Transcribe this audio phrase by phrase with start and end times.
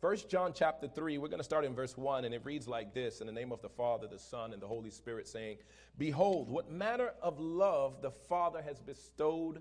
[0.00, 2.94] First John chapter 3, we're going to start in verse 1, and it reads like
[2.94, 5.58] this In the name of the Father, the Son, and the Holy Spirit, saying,
[5.98, 9.60] Behold, what manner of love the Father has bestowed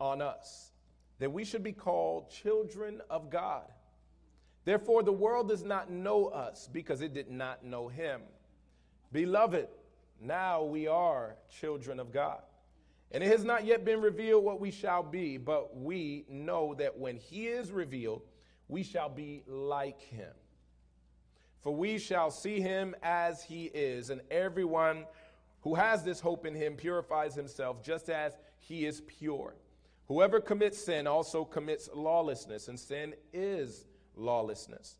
[0.00, 0.72] on us,
[1.18, 3.70] that we should be called children of God.
[4.64, 8.22] Therefore, the world does not know us because it did not know him.
[9.12, 9.68] Beloved,
[10.18, 12.40] now we are children of God.
[13.12, 16.98] And it has not yet been revealed what we shall be, but we know that
[16.98, 18.22] when he is revealed,
[18.68, 20.32] we shall be like him.
[21.60, 25.06] For we shall see him as he is, and everyone
[25.62, 29.54] who has this hope in him purifies himself just as he is pure.
[30.08, 34.96] Whoever commits sin also commits lawlessness, and sin is lawlessness.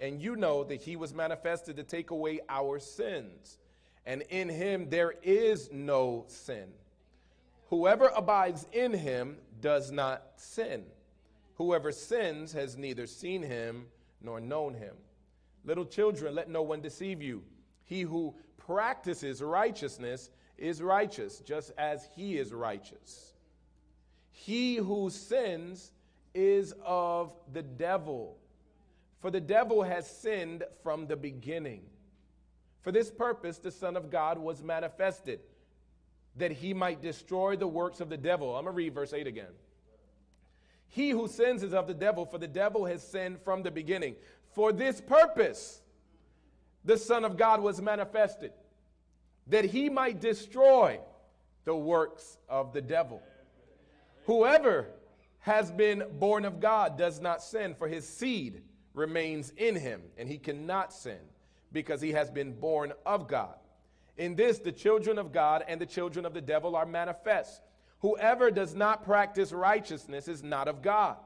[0.00, 3.58] And you know that he was manifested to take away our sins,
[4.04, 6.68] and in him there is no sin.
[7.70, 10.84] Whoever abides in him does not sin.
[11.58, 13.86] Whoever sins has neither seen him
[14.22, 14.94] nor known him.
[15.64, 17.42] Little children, let no one deceive you.
[17.84, 23.34] He who practices righteousness is righteous, just as he is righteous.
[24.30, 25.92] He who sins
[26.32, 28.38] is of the devil,
[29.20, 31.82] for the devil has sinned from the beginning.
[32.82, 35.40] For this purpose, the Son of God was manifested,
[36.36, 38.56] that he might destroy the works of the devil.
[38.56, 39.52] I'm going to read verse 8 again.
[40.88, 44.16] He who sins is of the devil, for the devil has sinned from the beginning.
[44.52, 45.82] For this purpose,
[46.84, 48.52] the Son of God was manifested,
[49.46, 50.98] that he might destroy
[51.64, 53.22] the works of the devil.
[54.26, 54.88] Whoever
[55.40, 58.62] has been born of God does not sin, for his seed
[58.94, 61.18] remains in him, and he cannot sin
[61.72, 63.54] because he has been born of God.
[64.16, 67.62] In this, the children of God and the children of the devil are manifest.
[68.00, 71.16] Whoever does not practice righteousness is not of God,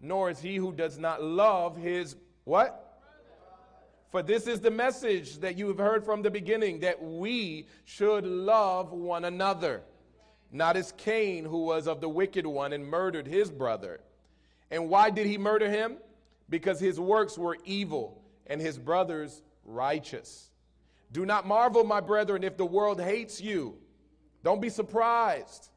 [0.00, 2.82] nor is he who does not love his what?
[4.10, 8.24] For this is the message that you have heard from the beginning that we should
[8.24, 9.82] love one another.
[10.52, 14.00] Not as Cain, who was of the wicked one and murdered his brother.
[14.70, 15.98] And why did he murder him?
[16.48, 20.50] Because his works were evil and his brothers righteous.
[21.12, 23.76] Do not marvel, my brethren, if the world hates you.
[24.44, 25.68] Don't be surprised.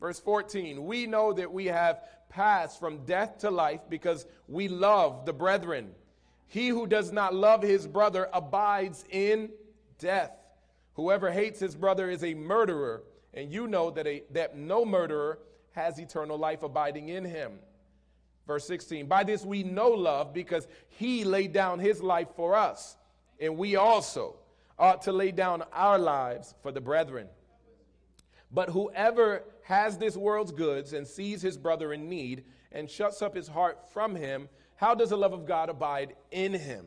[0.00, 5.26] Verse 14, we know that we have passed from death to life because we love
[5.26, 5.90] the brethren.
[6.46, 9.50] He who does not love his brother abides in
[9.98, 10.32] death.
[10.94, 13.02] Whoever hates his brother is a murderer,
[13.34, 15.38] and you know that, a, that no murderer
[15.72, 17.58] has eternal life abiding in him.
[18.46, 22.96] Verse 16, by this we know love because he laid down his life for us,
[23.38, 24.36] and we also
[24.78, 27.28] ought to lay down our lives for the brethren.
[28.50, 32.42] But whoever has this world's goods and sees his brother in need
[32.72, 36.54] and shuts up his heart from him, how does the love of God abide in
[36.54, 36.86] him?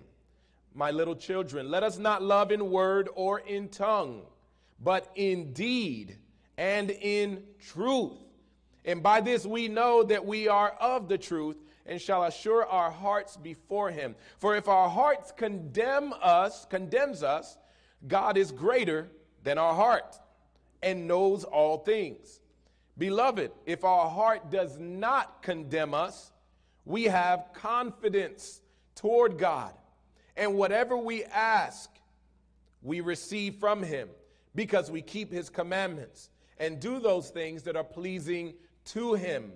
[0.74, 4.24] My little children, let us not love in word or in tongue,
[4.84, 6.18] but in deed
[6.58, 8.18] and in truth.
[8.84, 12.90] And by this we know that we are of the truth and shall assure our
[12.90, 14.16] hearts before him.
[14.40, 17.60] For if our hearts condemn us, condemns us,
[18.08, 19.12] God is greater
[19.44, 20.18] than our heart
[20.82, 22.40] and knows all things.
[23.02, 26.32] Beloved, if our heart does not condemn us,
[26.86, 28.62] we have confidence
[28.94, 29.74] toward God.
[30.38, 31.90] And whatever we ask,
[32.84, 34.08] we receive from Him
[34.54, 36.30] because we keep His commandments
[36.60, 38.54] and do those things that are pleasing
[38.86, 39.54] to Him.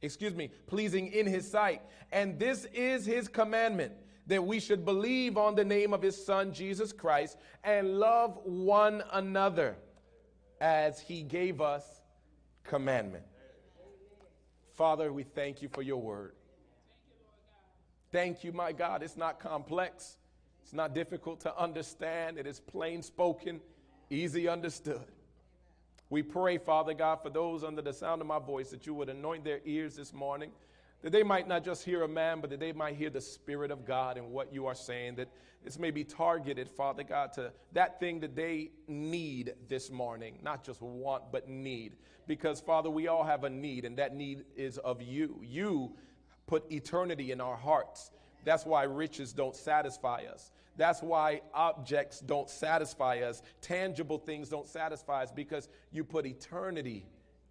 [0.00, 1.82] Excuse me, pleasing in His sight.
[2.10, 3.92] And this is His commandment
[4.26, 9.04] that we should believe on the name of His Son, Jesus Christ, and love one
[9.12, 9.76] another
[10.60, 12.01] as He gave us
[12.64, 13.24] commandment.
[14.74, 16.32] Father, we thank you for your word.
[18.10, 19.02] Thank you, my God.
[19.02, 20.16] It's not complex,
[20.62, 22.38] it's not difficult to understand.
[22.38, 23.60] It is plain spoken,
[24.10, 25.04] easy understood.
[26.10, 29.08] We pray, Father God, for those under the sound of my voice that you would
[29.08, 30.50] anoint their ears this morning,
[31.02, 33.70] that they might not just hear a man, but that they might hear the Spirit
[33.70, 35.28] of God and what you are saying, that
[35.64, 40.64] this may be targeted, Father God, to that thing that they need this morning, not
[40.64, 41.94] just want, but need.
[42.26, 45.40] Because, Father, we all have a need, and that need is of you.
[45.42, 45.92] You
[46.46, 48.10] put eternity in our hearts.
[48.44, 50.50] That's why riches don't satisfy us.
[50.76, 53.42] That's why objects don't satisfy us.
[53.60, 57.06] Tangible things don't satisfy us because you put eternity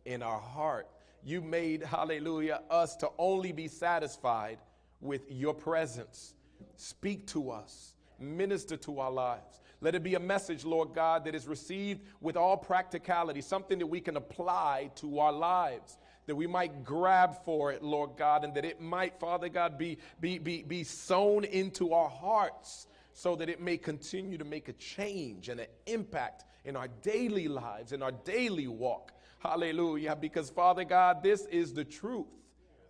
[0.05, 0.87] in our heart.
[1.23, 4.59] You made, hallelujah, us to only be satisfied
[4.99, 6.33] with your presence.
[6.75, 9.61] Speak to us, minister to our lives.
[9.81, 13.87] Let it be a message, Lord God, that is received with all practicality, something that
[13.87, 15.97] we can apply to our lives
[16.27, 19.97] that we might grab for it, Lord God, and that it might, Father God, be,
[20.19, 24.73] be, be, be sown into our hearts so that it may continue to make a
[24.73, 29.11] change and an impact in our daily lives, in our daily walk.
[29.39, 30.15] Hallelujah.
[30.15, 32.27] Because, Father God, this is the truth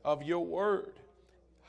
[0.03, 1.00] of your word.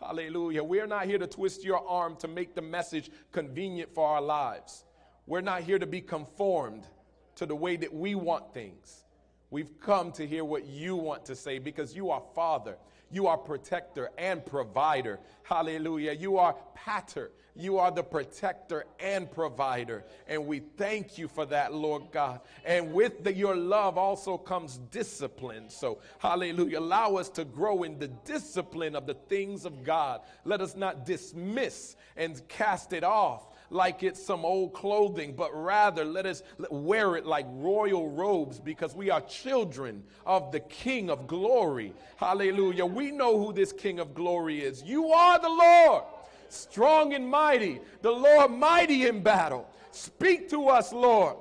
[0.01, 0.65] Hallelujah.
[0.65, 4.85] We're not here to twist your arm to make the message convenient for our lives.
[5.27, 6.89] We're not here to be conformed
[7.37, 9.05] to the way that we want things.
[9.51, 12.79] We've come to hear what you want to say because you are Father,
[13.11, 15.21] you are protector and provider.
[15.43, 16.13] Hallelujah.
[16.13, 17.31] You are pater.
[17.55, 20.05] You are the protector and provider.
[20.27, 22.41] And we thank you for that, Lord God.
[22.65, 25.69] And with the, your love also comes discipline.
[25.69, 26.79] So, hallelujah.
[26.79, 30.23] Allow us to grow in the discipline of the things of God.
[30.45, 36.05] Let us not dismiss and cast it off like it's some old clothing, but rather
[36.05, 41.27] let us wear it like royal robes because we are children of the King of
[41.27, 41.95] glory.
[42.17, 42.87] Hallelujah.
[42.87, 44.83] We know who this King of glory is.
[44.83, 46.05] You are the Lord,
[46.53, 49.69] strong and mighty, the Lord mighty in battle.
[49.91, 51.37] Speak to us, Lord.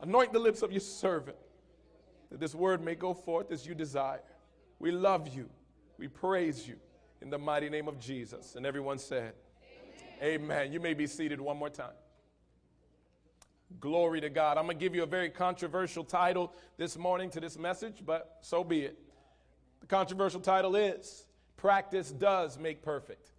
[0.00, 1.36] Anoint the lips of your servant
[2.30, 4.22] that this word may go forth as you desire.
[4.78, 5.48] We love you.
[5.98, 6.76] We praise you
[7.20, 8.56] in the mighty name of Jesus.
[8.56, 9.34] And everyone said,
[10.22, 10.72] Amen.
[10.72, 11.94] You may be seated one more time.
[13.80, 14.56] Glory to God.
[14.56, 18.38] I'm going to give you a very controversial title this morning to this message, but
[18.40, 18.98] so be it.
[19.80, 21.26] The controversial title is
[21.56, 23.31] Practice Does Make Perfect.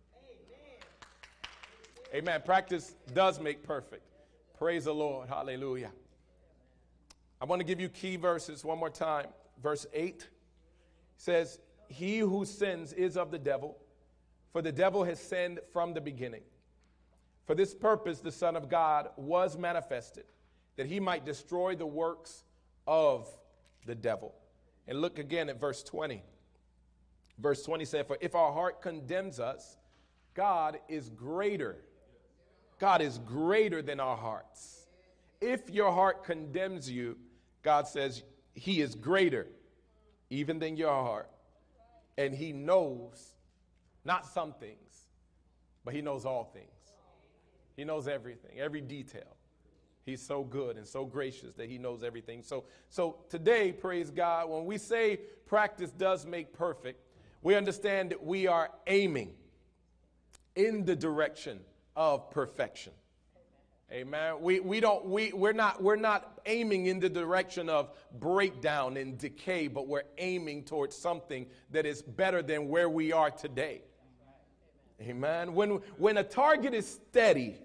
[2.14, 2.42] Amen.
[2.46, 4.04] Practice does make perfect.
[4.60, 5.28] Praise the Lord.
[5.28, 5.92] Hallelujah.
[7.42, 9.26] I want to give you key verses one more time.
[9.62, 10.30] Verse 8
[11.18, 11.58] says,
[11.88, 13.78] He who sins is of the devil,
[14.52, 16.44] for the devil has sinned from the beginning.
[17.48, 20.26] For this purpose, the Son of God was manifested,
[20.76, 22.44] that he might destroy the works
[22.86, 23.28] of
[23.88, 24.36] the devil.
[24.88, 26.24] And look again at verse 20.
[27.40, 29.78] Verse 20 said, For if our heart condemns us,
[30.36, 31.78] God is greater.
[32.80, 34.88] God is greater than our hearts.
[35.42, 37.18] If your heart condemns you,
[37.64, 38.24] God says
[38.54, 39.48] he is greater
[40.30, 41.30] even than your heart.
[42.18, 43.34] And he knows
[44.06, 45.08] not some things,
[45.84, 46.68] but he knows all things.
[47.76, 49.36] He knows everything, every detail.
[50.06, 52.44] He's so good and so gracious that he knows everything.
[52.44, 57.00] So, so today, praise God, when we say practice does make perfect,
[57.42, 59.34] we understand that we are aiming
[60.56, 61.60] in the direction
[61.96, 62.94] of perfection.
[63.92, 64.42] Amen.
[64.42, 69.20] We, we don't, we, we're, not, we're not aiming in the direction of breakdown and
[69.20, 73.84] decay, but we're aiming towards something that is better than where we are today.
[75.00, 75.54] Amen.
[75.54, 77.58] When, when a target is steady,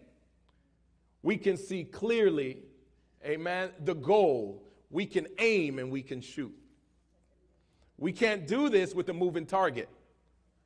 [1.22, 2.58] we can see clearly,
[3.24, 4.64] amen, the goal.
[4.90, 6.54] We can aim and we can shoot.
[7.96, 9.88] We can't do this with a moving target.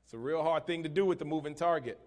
[0.05, 1.99] It's a real hard thing to do with a moving target.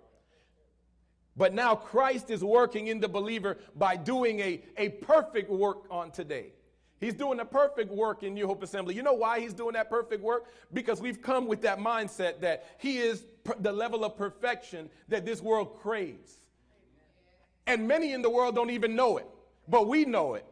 [1.38, 6.12] But now Christ is working in the believer by doing a, a perfect work on
[6.12, 6.54] today.
[7.02, 8.96] He's doing a perfect work in New Hope Assembly.
[8.96, 10.46] You know why he's doing that perfect work?
[10.74, 13.26] Because we've come with that mindset that he is
[13.60, 16.40] the level of perfection that this world craves.
[17.68, 19.28] And many in the world don't even know it,
[19.68, 20.46] but we know it.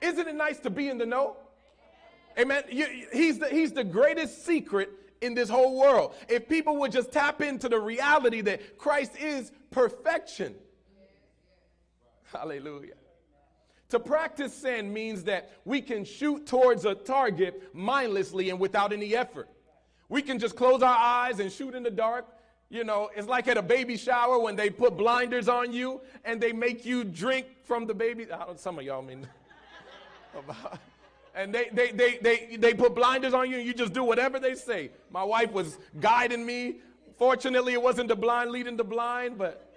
[0.00, 1.36] Isn't it nice to be in the know?
[2.38, 2.64] Amen.
[2.70, 6.14] You, he's, the, he's the greatest secret in this whole world.
[6.28, 10.54] If people would just tap into the reality that Christ is perfection.
[12.32, 12.94] Hallelujah.
[13.90, 19.16] To practice sin means that we can shoot towards a target mindlessly and without any
[19.16, 19.48] effort.
[20.10, 22.26] We can just close our eyes and shoot in the dark.
[22.70, 26.38] You know, it's like at a baby shower when they put blinders on you and
[26.38, 28.30] they make you drink from the baby.
[28.30, 29.26] I don't, Some of y'all mean.
[31.38, 34.40] and they, they, they, they, they put blinders on you and you just do whatever
[34.40, 34.90] they say.
[35.10, 36.80] My wife was guiding me.
[37.16, 39.72] Fortunately, it wasn't the blind leading the blind, but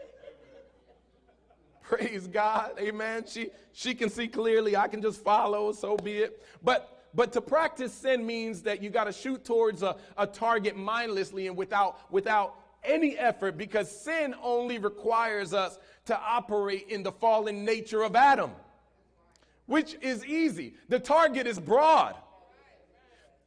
[1.84, 2.72] praise God.
[2.80, 3.26] Amen.
[3.28, 4.76] She, she can see clearly.
[4.76, 6.44] I can just follow, so be it.
[6.64, 10.78] But but to practice sin means that you got to shoot towards a, a target
[10.78, 17.12] mindlessly and without, without any effort because sin only requires us to operate in the
[17.12, 18.52] fallen nature of Adam,
[19.72, 20.74] which is easy.
[20.90, 22.16] The target is broad.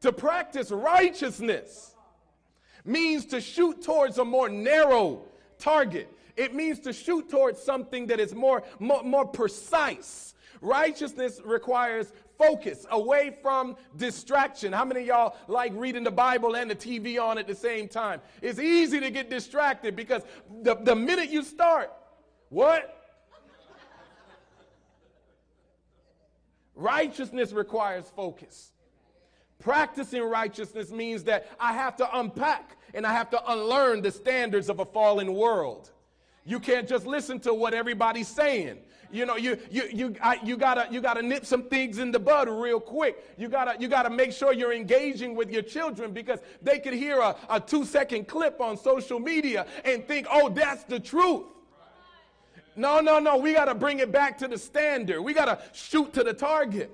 [0.00, 1.94] To practice righteousness
[2.82, 5.20] means to shoot towards a more narrow
[5.58, 6.10] target.
[6.34, 10.34] It means to shoot towards something that is more, more, more precise.
[10.62, 14.72] Righteousness requires focus, away from distraction.
[14.72, 18.22] How many y'all like reading the Bible and the TV on at the same time?
[18.40, 20.22] It's easy to get distracted because
[20.62, 21.92] the, the minute you start,
[22.48, 23.03] what?
[26.74, 28.72] Righteousness requires focus.
[29.60, 34.68] Practicing righteousness means that I have to unpack and I have to unlearn the standards
[34.68, 35.90] of a fallen world.
[36.44, 38.78] You can't just listen to what everybody's saying.
[39.10, 42.18] You know, you you you I, you gotta you gotta nip some things in the
[42.18, 43.16] bud real quick.
[43.38, 47.20] You gotta you gotta make sure you're engaging with your children because they could hear
[47.20, 51.44] a, a two second clip on social media and think, oh, that's the truth.
[52.76, 53.36] No, no, no.
[53.36, 55.22] We gotta bring it back to the standard.
[55.22, 56.90] We gotta shoot to the target.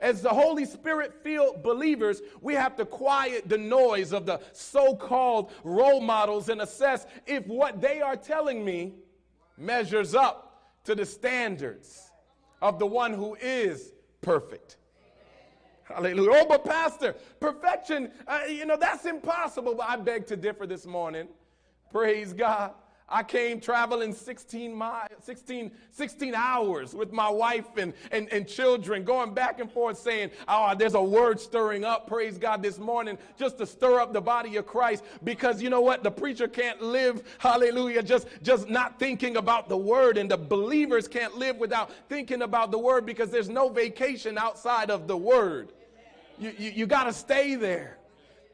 [0.00, 4.96] As the Holy Spirit filled believers, we have to quiet the noise of the so
[4.96, 8.94] called role models and assess if what they are telling me
[9.58, 12.10] measures up to the standards
[12.62, 13.92] of the one who is
[14.22, 14.78] perfect.
[15.84, 16.30] Hallelujah.
[16.32, 19.74] Oh, but Pastor, perfection, uh, you know, that's impossible.
[19.74, 21.28] But I beg to differ this morning.
[21.90, 22.72] Praise God.
[23.10, 29.02] I came traveling 16 miles, 16, 16 hours with my wife and, and, and children,
[29.02, 33.18] going back and forth saying, Oh, there's a word stirring up, praise God, this morning,
[33.36, 35.02] just to stir up the body of Christ.
[35.24, 36.04] Because you know what?
[36.04, 40.16] The preacher can't live, hallelujah, just, just not thinking about the word.
[40.16, 44.88] And the believers can't live without thinking about the word because there's no vacation outside
[44.88, 45.72] of the word.
[46.38, 47.98] You, you, you got to stay there.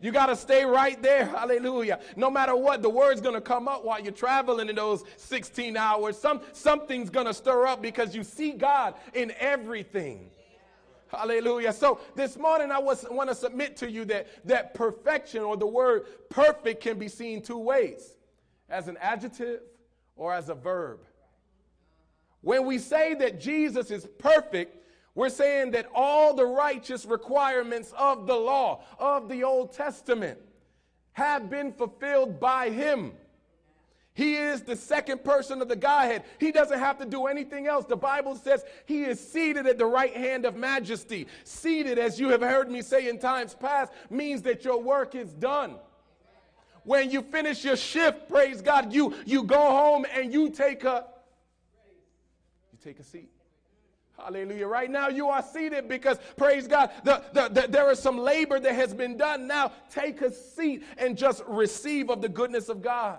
[0.00, 1.24] You got to stay right there.
[1.24, 2.00] Hallelujah.
[2.16, 5.76] No matter what, the word's going to come up while you're traveling in those 16
[5.76, 6.18] hours.
[6.18, 10.30] Some, something's going to stir up because you see God in everything.
[11.08, 11.72] Hallelujah.
[11.72, 15.66] So this morning I was, want to submit to you that, that perfection or the
[15.66, 18.16] word perfect can be seen two ways
[18.68, 19.60] as an adjective
[20.16, 21.00] or as a verb.
[22.42, 24.76] When we say that Jesus is perfect,
[25.16, 30.38] we're saying that all the righteous requirements of the law, of the Old Testament,
[31.14, 33.12] have been fulfilled by him.
[34.12, 36.24] He is the second person of the Godhead.
[36.38, 37.86] He doesn't have to do anything else.
[37.86, 41.26] The Bible says he is seated at the right hand of majesty.
[41.44, 45.32] Seated, as you have heard me say in times past, means that your work is
[45.32, 45.76] done.
[46.84, 51.06] When you finish your shift, praise God, you, you go home and you take a
[52.70, 53.30] you take a seat.
[54.18, 54.66] Hallelujah.
[54.66, 58.58] Right now you are seated because, praise God, the, the, the, there is some labor
[58.58, 59.46] that has been done.
[59.46, 63.18] Now take a seat and just receive of the goodness of God.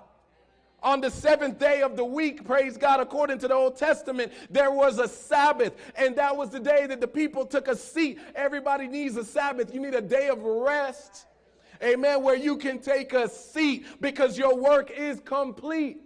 [0.84, 4.72] On the seventh day of the week, praise God, according to the Old Testament, there
[4.72, 5.74] was a Sabbath.
[5.96, 8.20] And that was the day that the people took a seat.
[8.36, 9.74] Everybody needs a Sabbath.
[9.74, 11.26] You need a day of rest.
[11.82, 12.24] Amen.
[12.24, 16.02] Where you can take a seat because your work is complete.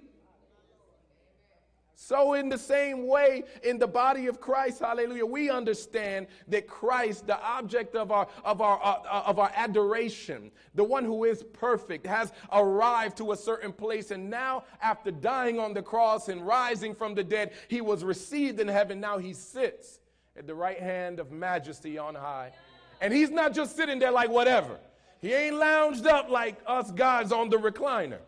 [2.03, 7.27] So, in the same way, in the body of Christ, hallelujah, we understand that Christ,
[7.27, 11.43] the object of our, of our, uh, uh, of our adoration, the one who is
[11.53, 14.09] perfect, has arrived to a certain place.
[14.09, 18.59] And now, after dying on the cross and rising from the dead, he was received
[18.59, 18.99] in heaven.
[18.99, 19.99] Now he sits
[20.35, 22.51] at the right hand of majesty on high.
[22.99, 24.79] And he's not just sitting there like whatever,
[25.19, 28.21] he ain't lounged up like us guys on the recliner.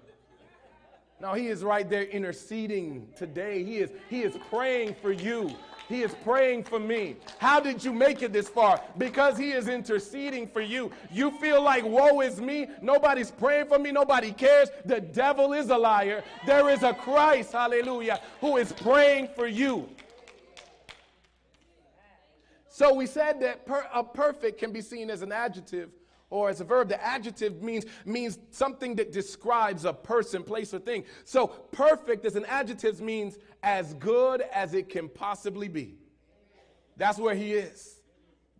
[1.23, 3.63] Now he is right there interceding today.
[3.63, 5.55] He is, he is praying for you.
[5.87, 7.15] He is praying for me.
[7.37, 8.81] How did you make it this far?
[8.97, 10.91] Because he is interceding for you.
[11.13, 12.67] You feel like, woe is me.
[12.81, 13.93] Nobody's praying for me.
[13.93, 14.67] Nobody cares.
[14.83, 16.25] The devil is a liar.
[16.45, 19.87] There is a Christ, hallelujah, who is praying for you.
[22.67, 25.89] So we said that per, a perfect can be seen as an adjective
[26.33, 30.79] or as a verb, the adjective means, means something that describes a person, place, or
[30.79, 31.03] thing.
[31.25, 35.99] So perfect as an adjective means as good as it can possibly be.
[36.97, 37.99] That's where he is.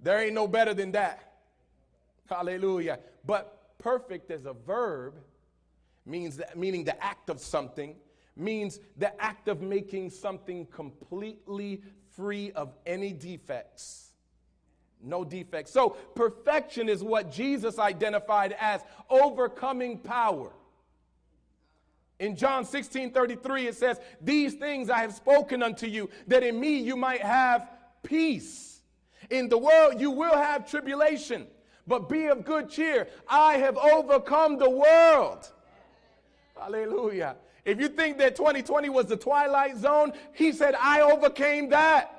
[0.04, 1.34] There ain't no better than that.
[2.30, 3.00] Hallelujah.
[3.26, 5.16] But perfect as a verb
[6.06, 7.96] means that, meaning the act of something,
[8.36, 11.82] means the act of making something completely
[12.16, 14.13] free of any defects
[15.04, 15.72] no defects.
[15.72, 20.52] So, perfection is what Jesus identified as overcoming power.
[22.20, 26.60] In John 16 33, it says, These things I have spoken unto you, that in
[26.60, 27.70] me you might have
[28.04, 28.82] peace.
[29.30, 31.48] In the world you will have tribulation,
[31.88, 33.08] but be of good cheer.
[33.28, 35.52] I have overcome the world.
[36.58, 37.36] Hallelujah.
[37.66, 42.13] If you think that 2020 was the twilight zone, he said, I overcame that.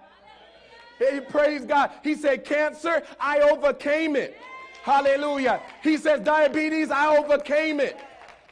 [0.99, 1.91] Hey, praise God.
[2.03, 4.37] He said, Cancer, I overcame it.
[4.83, 5.63] Hallelujah.
[5.83, 7.97] He says, Diabetes, I overcame it.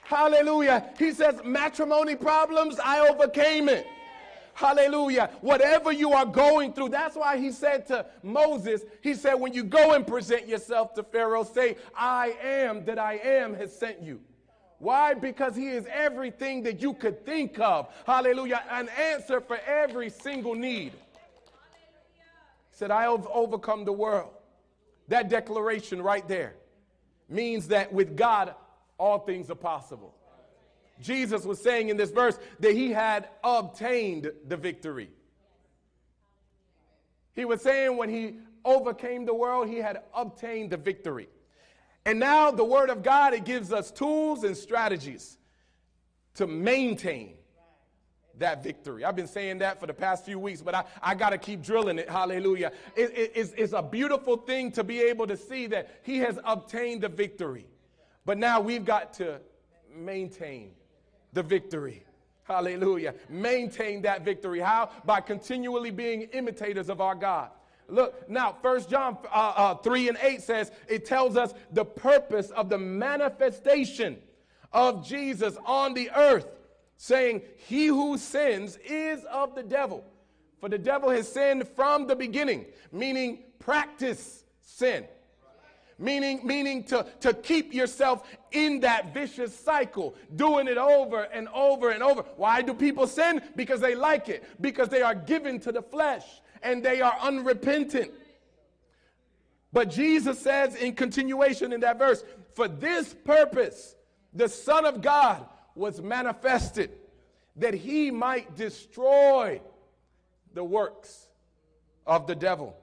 [0.03, 0.91] Hallelujah.
[0.99, 3.87] He says, Matrimony problems, I overcame it.
[4.55, 5.31] Hallelujah.
[5.41, 9.65] Whatever you are going through, that's why he said to Moses, he said, when you
[9.65, 14.21] go and present yourself to Pharaoh, say, I am that I am has sent you.
[14.79, 15.15] Why?
[15.15, 17.89] Because he is everything that you could think of.
[18.05, 18.63] Hallelujah.
[18.69, 20.93] An answer for every single need
[22.73, 24.31] said, I have overcome the world.
[25.09, 26.55] That declaration right there
[27.29, 28.55] means that with God,
[28.99, 30.15] all things are possible.
[31.01, 35.11] Jesus was saying in this verse that he had obtained the victory.
[37.35, 41.29] He was saying when he overcame the world, he had obtained the victory.
[42.05, 45.39] And now the word of God, it gives us tools and strategies
[46.35, 47.35] to maintain
[48.39, 49.05] that victory.
[49.05, 51.63] I've been saying that for the past few weeks, but I, I got to keep
[51.63, 52.09] drilling it.
[52.09, 52.73] Hallelujah.
[52.97, 56.39] It, it, it's, it's a beautiful thing to be able to see that he has
[56.45, 57.67] obtained the victory.
[58.25, 59.41] But now we've got to
[59.95, 60.73] maintain
[61.33, 62.05] the victory.
[62.45, 63.15] Hallelujah.
[63.29, 64.61] Maintain that victory.
[64.61, 64.91] How?
[65.05, 67.51] By continually being imitators of our God.
[67.89, 72.51] Look, now, First John uh, uh, 3 and 8 says, it tells us the purpose
[72.51, 74.19] of the manifestation
[74.73, 76.47] of Jesus on the earth,
[77.03, 80.05] saying, He who sins is of the devil.
[80.61, 85.05] For the devil has sinned from the beginning, meaning practice sin.
[85.99, 91.91] Meaning meaning to, to keep yourself in that vicious cycle doing it over and over
[91.91, 92.23] and over.
[92.37, 93.43] Why do people sin?
[93.57, 94.45] Because they like it.
[94.61, 96.25] Because they are given to the flesh
[96.63, 98.13] and they are unrepentant.
[99.73, 103.97] But jesus says in continuation in that verse for this purpose
[104.35, 106.91] the son of god was manifested
[107.57, 109.61] that he might destroy
[110.55, 111.29] the works
[112.07, 112.77] of the devil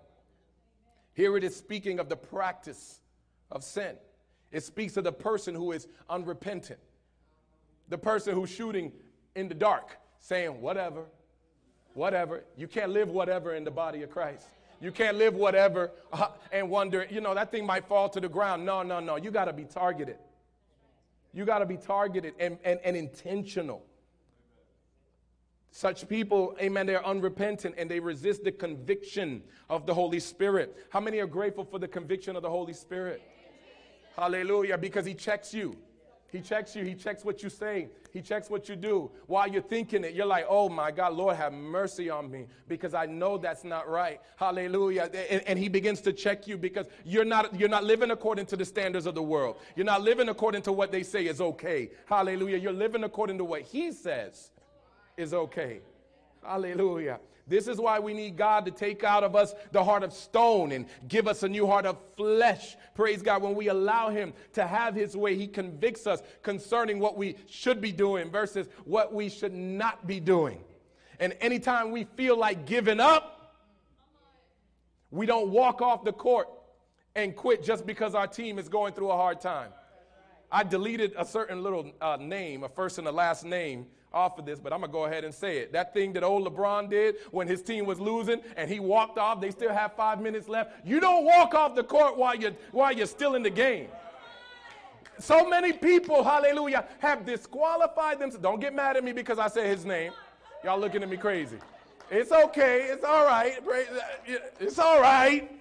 [1.19, 3.01] here it is speaking of the practice
[3.51, 3.97] of sin.
[4.53, 6.79] It speaks of the person who is unrepentant,
[7.89, 8.93] the person who's shooting
[9.35, 11.03] in the dark, saying, whatever,
[11.93, 12.45] whatever.
[12.55, 14.47] You can't live whatever in the body of Christ.
[14.79, 18.29] You can't live whatever uh, and wonder, you know, that thing might fall to the
[18.29, 18.65] ground.
[18.65, 19.17] No, no, no.
[19.17, 20.15] You got to be targeted.
[21.33, 23.85] You got to be targeted and, and, and intentional.
[25.71, 30.75] Such people, amen, they're unrepentant and they resist the conviction of the Holy Spirit.
[30.89, 33.21] How many are grateful for the conviction of the Holy Spirit?
[34.15, 34.77] Hallelujah.
[34.77, 35.77] Because he checks you.
[36.31, 36.83] He checks you.
[36.83, 37.89] He checks what you say.
[38.11, 39.11] He checks what you do.
[39.27, 42.93] While you're thinking it, you're like, oh my God, Lord, have mercy on me because
[42.93, 44.19] I know that's not right.
[44.35, 45.09] Hallelujah.
[45.29, 48.55] And, and, he begins to check you because you're not, you're not living according to
[48.55, 49.57] the standards of the world.
[49.75, 51.89] You're not living according to what they say is okay.
[52.05, 52.57] Hallelujah.
[52.57, 54.51] You're living according to what he says
[55.17, 55.81] is okay.
[56.43, 57.19] Hallelujah.
[57.49, 60.71] This is why we need God to take out of us the heart of stone
[60.71, 62.77] and give us a new heart of flesh.
[62.93, 63.41] Praise God.
[63.41, 67.81] When we allow Him to have His way, He convicts us concerning what we should
[67.81, 70.63] be doing versus what we should not be doing.
[71.19, 73.55] And anytime we feel like giving up,
[75.09, 76.47] we don't walk off the court
[77.15, 79.71] and quit just because our team is going through a hard time.
[80.51, 84.45] I deleted a certain little uh, name, a first and a last name off of
[84.45, 85.71] this, but I'm going to go ahead and say it.
[85.73, 89.39] That thing that old LeBron did when his team was losing and he walked off,
[89.39, 90.85] they still have five minutes left.
[90.85, 93.87] You don't walk off the court while you're, while you're still in the game.
[95.19, 98.41] So many people, hallelujah, have disqualified themselves.
[98.41, 100.13] Don't get mad at me because I said his name.
[100.63, 101.57] Y'all looking at me crazy.
[102.09, 102.83] It's okay.
[102.83, 103.59] It's all right.
[104.59, 105.51] It's all right.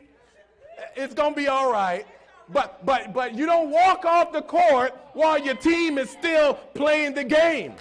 [0.96, 2.06] It's going to be all right.
[2.50, 7.14] But, but, but you don't walk off the court while your team is still playing
[7.14, 7.74] the game.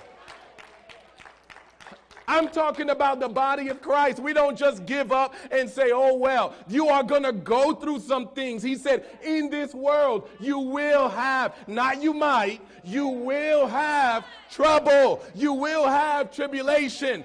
[2.29, 4.19] I'm talking about the body of Christ.
[4.19, 8.01] We don't just give up and say, oh, well, you are going to go through
[8.01, 8.61] some things.
[8.61, 15.23] He said, in this world, you will have, not you might, you will have trouble.
[15.35, 17.23] You will have tribulation.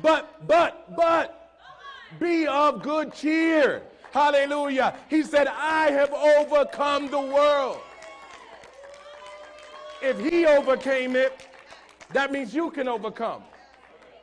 [0.00, 1.60] But, but, but,
[2.18, 3.82] be of good cheer.
[4.12, 4.96] Hallelujah.
[5.10, 7.80] He said, I have overcome the world.
[10.00, 11.46] If he overcame it,
[12.14, 13.42] that means you can overcome.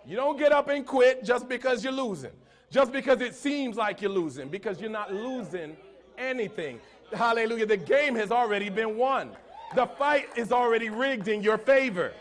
[0.08, 2.32] You don't get up and quit just because you're losing,
[2.70, 5.76] just because it seems like you're losing, because you're not losing
[6.18, 6.80] anything.
[7.14, 7.66] Hallelujah.
[7.66, 9.32] The game has already been won,
[9.74, 12.14] the fight is already rigged in your favor.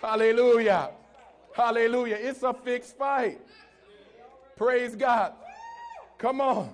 [0.00, 0.90] Hallelujah.
[1.54, 2.16] Hallelujah.
[2.20, 3.40] It's a fixed fight.
[4.56, 5.32] Praise God.
[6.18, 6.70] Come on.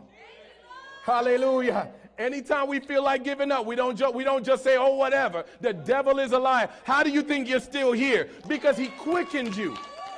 [1.05, 1.89] Hallelujah.
[2.19, 5.45] Anytime we feel like giving up, we don't, ju- we don't just say, oh, whatever.
[5.61, 6.69] The devil is a liar.
[6.85, 8.29] How do you think you're still here?
[8.49, 9.77] Because he quickened you.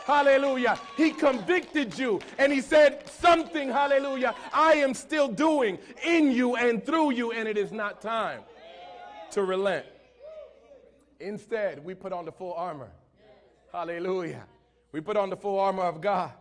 [0.08, 0.80] Hallelujah.
[0.96, 6.82] He convicted you and he said something, hallelujah, I am still doing in you and
[6.84, 8.40] through you, and it is not time
[9.32, 9.84] to relent.
[11.20, 12.88] Instead, we put on the full armor.
[13.70, 14.46] Hallelujah.
[14.92, 16.32] We put on the full armor of God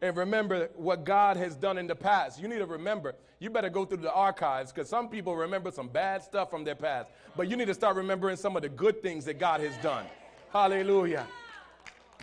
[0.00, 2.40] and remember what God has done in the past.
[2.40, 3.16] You need to remember.
[3.40, 6.76] You better go through the archives because some people remember some bad stuff from their
[6.76, 7.08] past.
[7.36, 10.06] But you need to start remembering some of the good things that God has done.
[10.52, 11.26] Hallelujah.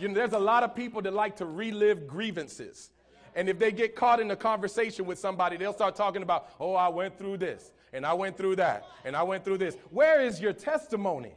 [0.00, 2.90] You know, there's a lot of people that like to relive grievances.
[3.36, 6.74] And if they get caught in a conversation with somebody, they'll start talking about, oh,
[6.74, 9.76] I went through this, and I went through that, and I went through this.
[9.90, 11.32] Where is your testimony?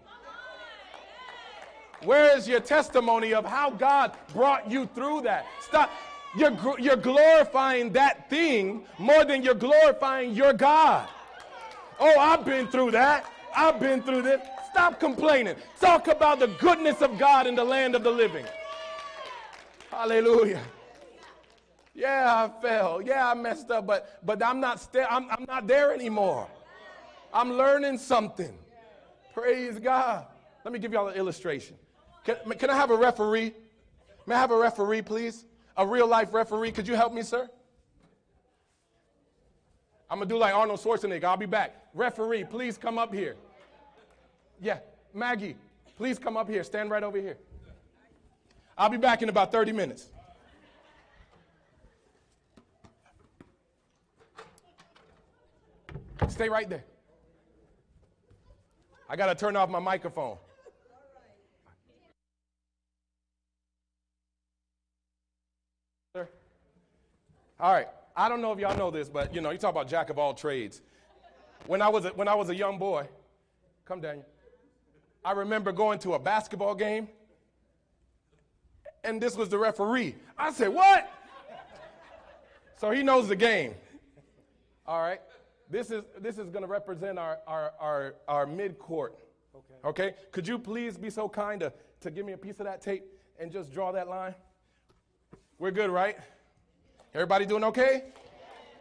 [2.04, 5.48] Where is your testimony of how God brought you through that?
[5.62, 5.89] Stop.
[6.36, 11.10] You're, you're glorifying that thing more than you're glorifying your God.
[12.00, 13.26] Oh, I've been through that.
[13.56, 14.41] I've been through this.
[14.71, 15.56] Stop complaining.
[15.80, 18.45] Talk about the goodness of God in the land of the living.
[19.89, 20.62] Hallelujah.
[21.93, 23.01] Yeah, I fell.
[23.01, 26.47] Yeah, I messed up, but but I'm not st- I'm, I'm not there anymore.
[27.34, 28.56] I'm learning something.
[29.34, 30.25] Praise God.
[30.63, 31.75] Let me give y'all an illustration.
[32.23, 33.53] Can, can I have a referee?
[34.25, 35.45] May I have a referee, please?
[35.77, 36.71] A real life referee.
[36.71, 37.49] Could you help me, sir?
[40.10, 41.25] I'm gonna do like Arnold Schwarzenegger.
[41.25, 41.75] I'll be back.
[41.93, 43.36] Referee, please come up here.
[44.60, 44.80] Yeah,
[45.13, 45.56] Maggie,
[45.98, 46.63] please come up here.
[46.63, 47.38] Stand right over here.
[48.78, 50.08] I'll be back in about 30 minutes.
[56.28, 56.84] Stay right there.
[59.10, 60.38] I got to turn off my microphone.
[66.13, 66.28] Sir?
[67.60, 67.88] All right.
[68.15, 70.20] I don't know if y'all know this, but you know, you talk about jack of
[70.20, 70.82] all trades.
[71.65, 73.08] When I was a, when I was a young boy,
[73.86, 74.26] come Daniel.
[75.28, 77.10] I remember going to a basketball game,
[79.04, 80.16] and this was the referee.
[80.38, 81.12] I said, "What?"
[82.78, 83.74] So he knows the game.
[84.86, 85.20] All right.
[85.70, 89.18] This is this is going to represent our our our, our mid court.
[89.54, 89.90] Okay.
[90.04, 90.16] Okay.
[90.32, 93.04] Could you please be so kind to, to give me a piece of that tape
[93.38, 94.34] and just draw that line?
[95.60, 96.16] We're good, right?
[97.13, 98.04] Everybody doing okay?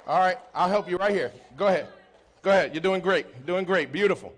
[0.06, 0.38] All right.
[0.54, 1.32] I'll help you right here.
[1.56, 1.88] Go ahead.
[2.42, 2.72] Go ahead.
[2.72, 3.44] You're doing great.
[3.46, 3.90] Doing great.
[3.90, 4.32] Beautiful.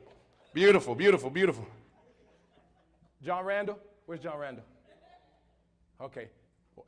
[0.54, 0.94] Beautiful.
[0.94, 1.28] Beautiful.
[1.28, 1.66] Beautiful.
[3.22, 3.78] John Randall?
[4.06, 4.64] Where's John Randall?
[6.00, 6.28] Okay.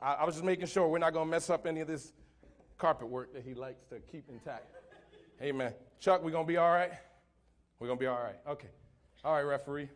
[0.01, 2.13] I, I was just making sure we're not going to mess up any of this
[2.77, 4.65] carpet work that he likes to keep intact.
[5.41, 5.73] Amen.
[5.99, 6.91] Chuck, we're going to be all right?
[7.79, 8.37] We're going to be all right.
[8.47, 8.69] Okay.
[9.23, 9.89] All right, referee.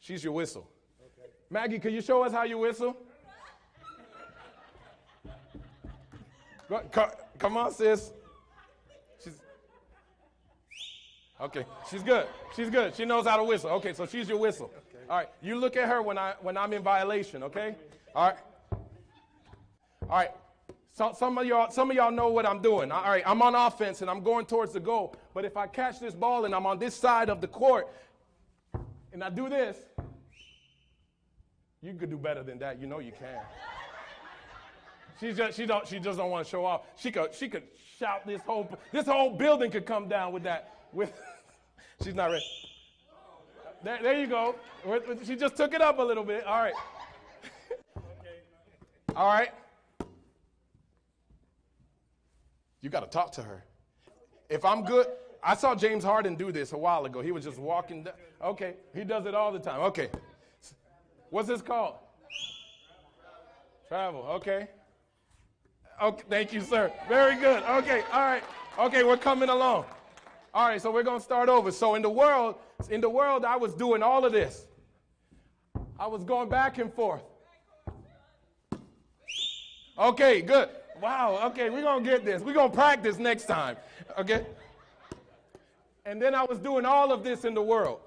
[0.00, 0.68] She's your whistle.
[1.00, 1.28] Okay.
[1.50, 2.96] Maggie, can you show us how you whistle?
[6.92, 8.12] Go, come on, sis.
[9.22, 9.40] She's
[11.42, 11.64] okay.
[11.90, 12.26] She's good.
[12.56, 12.94] She's good.
[12.94, 13.70] She knows how to whistle.
[13.70, 14.66] Okay, so she's your whistle.
[14.66, 15.04] Okay.
[15.08, 15.28] All right.
[15.42, 17.42] You look at her when I when I'm in violation.
[17.42, 17.76] Okay.
[18.14, 18.38] All right.
[20.08, 20.30] All right.
[20.94, 22.92] So, some of y'all, some of y'all know what I'm doing.
[22.92, 25.16] All right, I'm on offense and I'm going towards the goal.
[25.32, 27.88] But if I catch this ball and I'm on this side of the court,
[29.12, 29.78] and I do this,
[31.80, 32.78] you could do better than that.
[32.78, 33.40] You know you can.
[35.18, 36.82] She just she don't she just don't want to show off.
[36.96, 37.64] She could she could
[37.98, 41.12] shout this whole this whole building could come down with that with.
[42.02, 42.44] She's not ready.
[43.82, 44.54] There, there you go.
[45.24, 46.44] She just took it up a little bit.
[46.44, 46.74] All right.
[49.16, 49.50] All right.
[52.80, 53.64] You got to talk to her.
[54.48, 55.06] If I'm good,
[55.42, 57.20] I saw James Harden do this a while ago.
[57.20, 58.04] He was just walking.
[58.04, 58.14] Down.
[58.42, 59.80] Okay, he does it all the time.
[59.80, 60.10] Okay.
[61.30, 61.94] What's this called?
[63.88, 64.22] Travel.
[64.34, 64.68] Okay.
[66.02, 66.92] Okay, thank you, sir.
[67.08, 67.62] Very good.
[67.62, 68.42] Okay, all right.
[68.78, 69.84] Okay, we're coming along.
[70.54, 71.72] All right, so we're going to start over.
[71.72, 72.56] So in the world,
[72.90, 74.66] in the world I was doing all of this.
[75.98, 77.22] I was going back and forth.
[79.98, 80.68] Okay, good.
[81.00, 82.42] Wow, okay, we're going to get this.
[82.42, 83.76] We're going to practice next time.
[84.18, 84.46] Okay?
[86.04, 88.00] And then I was doing all of this in the world.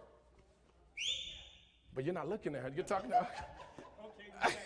[1.93, 2.71] But you're not looking at her.
[2.75, 3.27] You're talking to.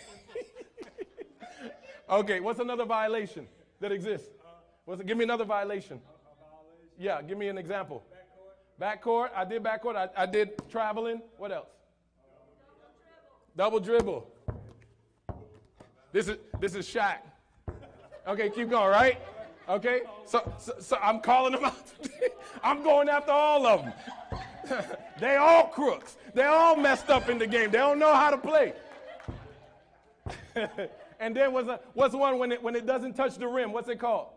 [2.10, 3.46] Okay, what's another violation
[3.78, 4.28] that exists?
[4.84, 5.00] What's?
[5.02, 6.00] Give me another violation.
[7.00, 8.04] Yeah, give me an example.
[8.78, 9.30] Backcourt.
[9.34, 9.96] I did backcourt.
[9.96, 11.22] I, I did traveling.
[11.38, 11.70] What else?
[13.56, 14.30] Double dribble.
[16.12, 17.20] This is this is Shaq.
[18.28, 19.18] Okay, keep going, right?
[19.66, 21.92] Okay, so, so, so I'm calling them out.
[22.62, 24.84] I'm going after all of them.
[25.20, 26.16] they all crooks.
[26.34, 27.70] They all messed up in the game.
[27.70, 28.74] They don't know how to play.
[31.22, 33.72] And then what's, a, what's one when it, when it doesn't touch the rim?
[33.72, 34.28] What's it called?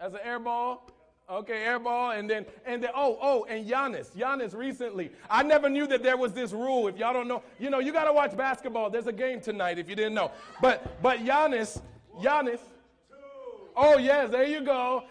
[0.00, 0.90] As an air ball?
[1.30, 5.12] Okay, air ball, and then and then oh oh and Giannis, Giannis recently.
[5.30, 6.88] I never knew that there was this rule.
[6.88, 8.90] If y'all don't know, you know you got to watch basketball.
[8.90, 10.32] There's a game tonight if you didn't know.
[10.60, 11.80] But but Giannis,
[12.20, 12.58] Giannis.
[13.76, 15.04] Oh yes, there you go.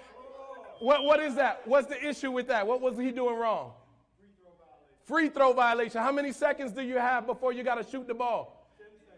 [0.79, 1.61] What what is that?
[1.65, 2.67] What's the issue with that?
[2.67, 3.71] What was he doing wrong?
[5.05, 6.01] Free throw violation.
[6.01, 8.58] How many seconds do you have before you got to shoot the ball?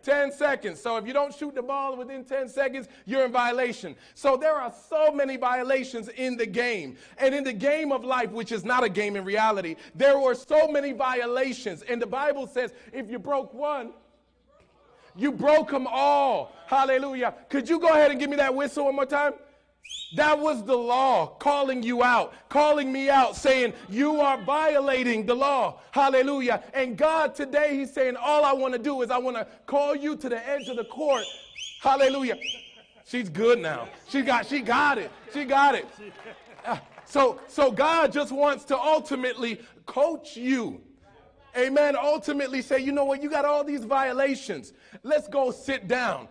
[0.04, 0.80] 10 seconds.
[0.82, 3.96] So if you don't shoot the ball within 10 seconds, you're in violation.
[4.14, 6.98] So there are so many violations in the game.
[7.18, 10.36] And in the game of life, which is not a game in reality, there were
[10.36, 11.82] so many violations.
[11.84, 13.94] And the Bible says if you broke one,
[15.16, 16.54] You broke them all.
[16.68, 17.34] Hallelujah.
[17.50, 19.34] Could you go ahead and give me that whistle one more time?
[20.16, 25.36] That was the law calling you out, calling me out, saying, You are violating the
[25.36, 25.80] law.
[25.92, 26.64] Hallelujah.
[26.74, 29.96] And God today, He's saying, All I want to do is I want to call
[29.96, 31.24] you to the edge of the court.
[31.82, 32.38] Hallelujah.
[33.06, 33.88] She's good now.
[34.10, 35.12] She got, she got it.
[35.34, 35.88] She got it.
[36.66, 40.82] Uh, so, so God just wants to ultimately coach you.
[41.58, 41.96] Amen.
[41.96, 44.74] Ultimately say, you know what, you got all these violations.
[45.04, 46.28] Let's go sit down.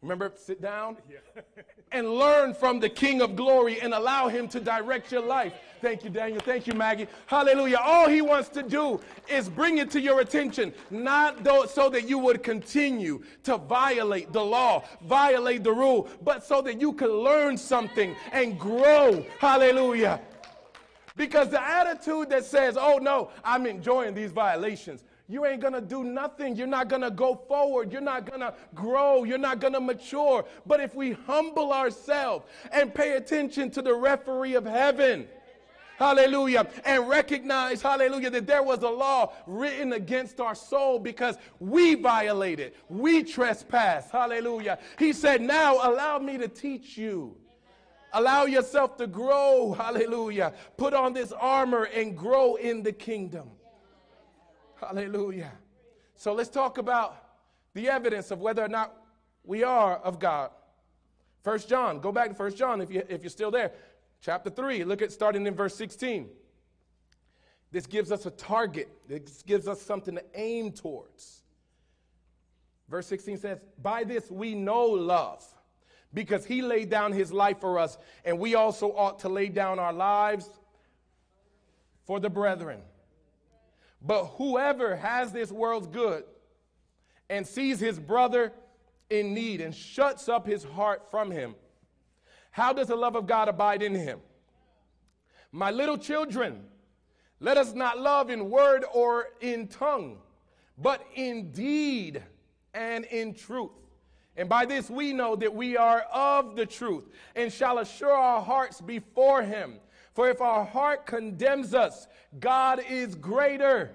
[0.00, 0.96] Remember, sit down
[1.92, 5.52] and learn from the King of glory and allow him to direct your life.
[5.80, 6.40] Thank you, Daniel.
[6.40, 7.08] Thank you, Maggie.
[7.26, 7.78] Hallelujah.
[7.82, 12.18] All he wants to do is bring it to your attention, not so that you
[12.18, 17.56] would continue to violate the law, violate the rule, but so that you can learn
[17.56, 19.24] something and grow.
[19.40, 20.20] Hallelujah.
[21.16, 26.04] Because the attitude that says, oh no, I'm enjoying these violations, you ain't gonna do
[26.04, 26.56] nothing.
[26.56, 27.90] You're not gonna go forward.
[27.90, 29.24] You're not gonna grow.
[29.24, 30.44] You're not gonna mature.
[30.66, 35.26] But if we humble ourselves and pay attention to the referee of heaven,
[35.98, 41.94] hallelujah, and recognize, hallelujah, that there was a law written against our soul because we
[41.94, 44.78] violated, we trespassed, hallelujah.
[44.98, 47.34] He said, Now allow me to teach you.
[48.12, 50.52] Allow yourself to grow, hallelujah.
[50.76, 53.48] Put on this armor and grow in the kingdom.
[54.82, 55.52] Hallelujah.
[56.16, 57.16] So let's talk about
[57.72, 58.94] the evidence of whether or not
[59.44, 60.50] we are of God.
[61.42, 63.72] First John, go back to First John if, you, if you're still there.
[64.20, 66.28] Chapter 3, look at starting in verse 16.
[67.70, 71.42] This gives us a target, this gives us something to aim towards.
[72.88, 75.44] Verse 16 says, By this we know love,
[76.12, 79.78] because he laid down his life for us, and we also ought to lay down
[79.78, 80.50] our lives
[82.04, 82.82] for the brethren.
[84.04, 86.24] But whoever has this world's good
[87.30, 88.52] and sees his brother
[89.08, 91.54] in need and shuts up his heart from him,
[92.50, 94.18] how does the love of God abide in him?
[95.52, 96.64] My little children,
[97.38, 100.18] let us not love in word or in tongue,
[100.78, 102.22] but in deed
[102.74, 103.70] and in truth.
[104.36, 107.04] And by this we know that we are of the truth
[107.36, 109.78] and shall assure our hearts before him.
[110.14, 112.06] For if our heart condemns us,
[112.38, 113.92] God is greater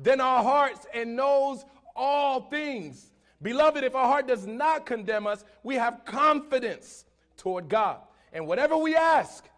[0.00, 3.10] than our hearts and knows all things.
[3.42, 7.04] Beloved, if our heart does not condemn us, we have confidence
[7.36, 7.98] toward God.
[8.32, 9.48] And whatever we ask,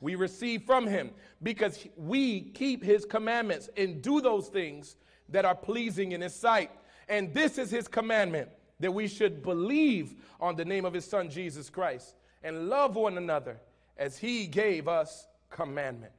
[0.00, 1.10] we receive from him
[1.42, 4.96] because we keep his commandments and do those things
[5.28, 6.70] that are pleasing in his sight.
[7.08, 8.48] And this is his commandment
[8.80, 13.18] that we should believe on the name of his son Jesus Christ and love one
[13.18, 13.58] another
[13.96, 16.12] as he gave us commandment.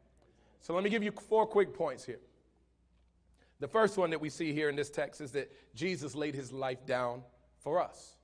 [0.61, 2.19] So let me give you four quick points here.
[3.59, 6.51] The first one that we see here in this text is that Jesus laid his
[6.51, 7.23] life down
[7.59, 8.15] for us.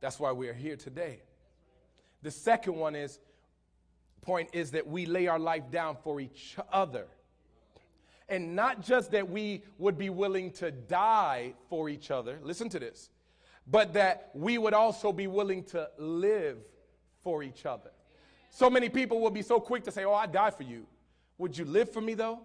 [0.00, 1.20] That's why we are here today.
[2.22, 3.18] The second one is
[4.22, 7.06] point is that we lay our life down for each other.
[8.28, 12.38] And not just that we would be willing to die for each other.
[12.42, 13.08] Listen to this.
[13.66, 16.58] But that we would also be willing to live
[17.22, 17.90] for each other.
[18.50, 20.86] So many people will be so quick to say, Oh, I die for you.
[21.38, 22.40] Would you live for me though?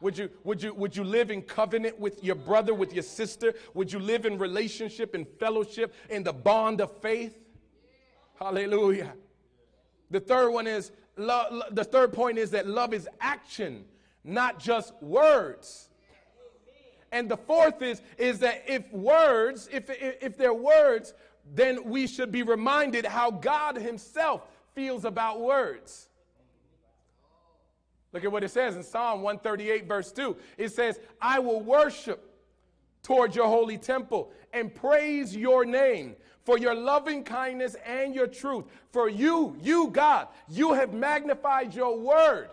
[0.00, 3.54] Would you, would, you, would you live in covenant with your brother, with your sister?
[3.74, 7.36] Would you live in relationship and fellowship in the bond of faith?
[8.38, 9.14] Hallelujah.
[10.10, 13.84] The third one is love, the third point is that love is action,
[14.22, 15.88] not just words.
[17.10, 21.14] And the fourth is, is that if words, if, if, if they're words,
[21.54, 24.42] then we should be reminded how God Himself
[24.74, 26.08] feels about words.
[28.12, 30.36] Look at what it says in Psalm 138, verse 2.
[30.56, 32.24] It says, I will worship
[33.02, 38.64] towards your holy temple and praise your name for your loving kindness and your truth.
[38.90, 42.48] For you, you, God, you have magnified your word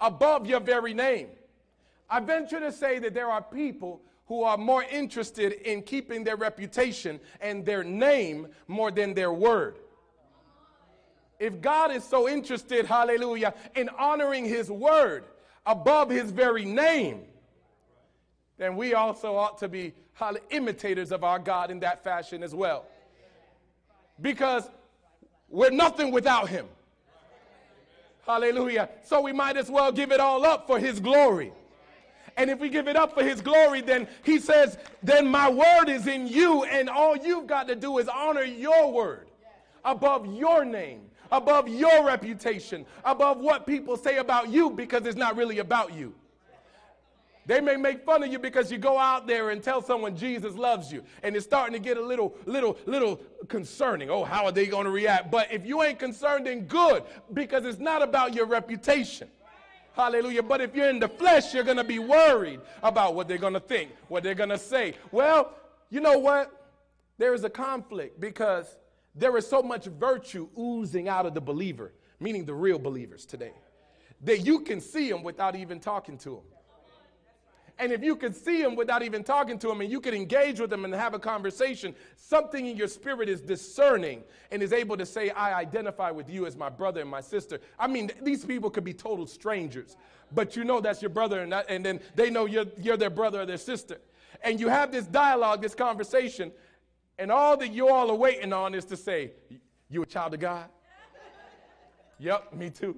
[0.00, 1.28] above your very name.
[2.10, 6.36] I venture to say that there are people who are more interested in keeping their
[6.36, 9.78] reputation and their name more than their word.
[11.38, 15.24] If God is so interested, hallelujah, in honoring his word
[15.64, 17.22] above his very name,
[18.56, 19.94] then we also ought to be
[20.50, 22.86] imitators of our God in that fashion as well.
[24.20, 24.68] Because
[25.48, 26.66] we're nothing without him.
[28.26, 28.88] Hallelujah.
[29.04, 31.52] So we might as well give it all up for his glory.
[32.36, 35.88] And if we give it up for his glory, then he says, then my word
[35.88, 39.28] is in you, and all you've got to do is honor your word
[39.84, 45.36] above your name above your reputation, above what people say about you because it's not
[45.36, 46.14] really about you.
[47.48, 50.54] They may make fun of you because you go out there and tell someone Jesus
[50.54, 51.02] loves you.
[51.22, 54.10] And it's starting to get a little, little, little concerning.
[54.10, 55.30] Oh, how are they going to react?
[55.30, 59.28] But if you ain't concerned, then good, because it's not about your reputation.
[59.94, 60.42] Hallelujah.
[60.42, 63.54] But if you're in the flesh, you're going to be worried about what they're going
[63.54, 64.92] to think, what they're going to say.
[65.10, 65.54] Well,
[65.88, 66.52] you know what?
[67.16, 68.76] There is a conflict because
[69.18, 73.52] there is so much virtue oozing out of the believer, meaning the real believers today,
[74.22, 76.44] that you can see them without even talking to them.
[77.80, 80.58] And if you could see them without even talking to them and you could engage
[80.58, 84.96] with them and have a conversation, something in your spirit is discerning and is able
[84.96, 87.60] to say, I identify with you as my brother and my sister.
[87.78, 89.96] I mean, these people could be total strangers,
[90.32, 93.10] but you know that's your brother, and, that, and then they know you're, you're their
[93.10, 93.98] brother or their sister.
[94.42, 96.50] And you have this dialogue, this conversation,
[97.18, 99.32] and all that you all are waiting on is to say,
[99.90, 100.66] You a child of God?
[102.18, 102.96] yep, me too.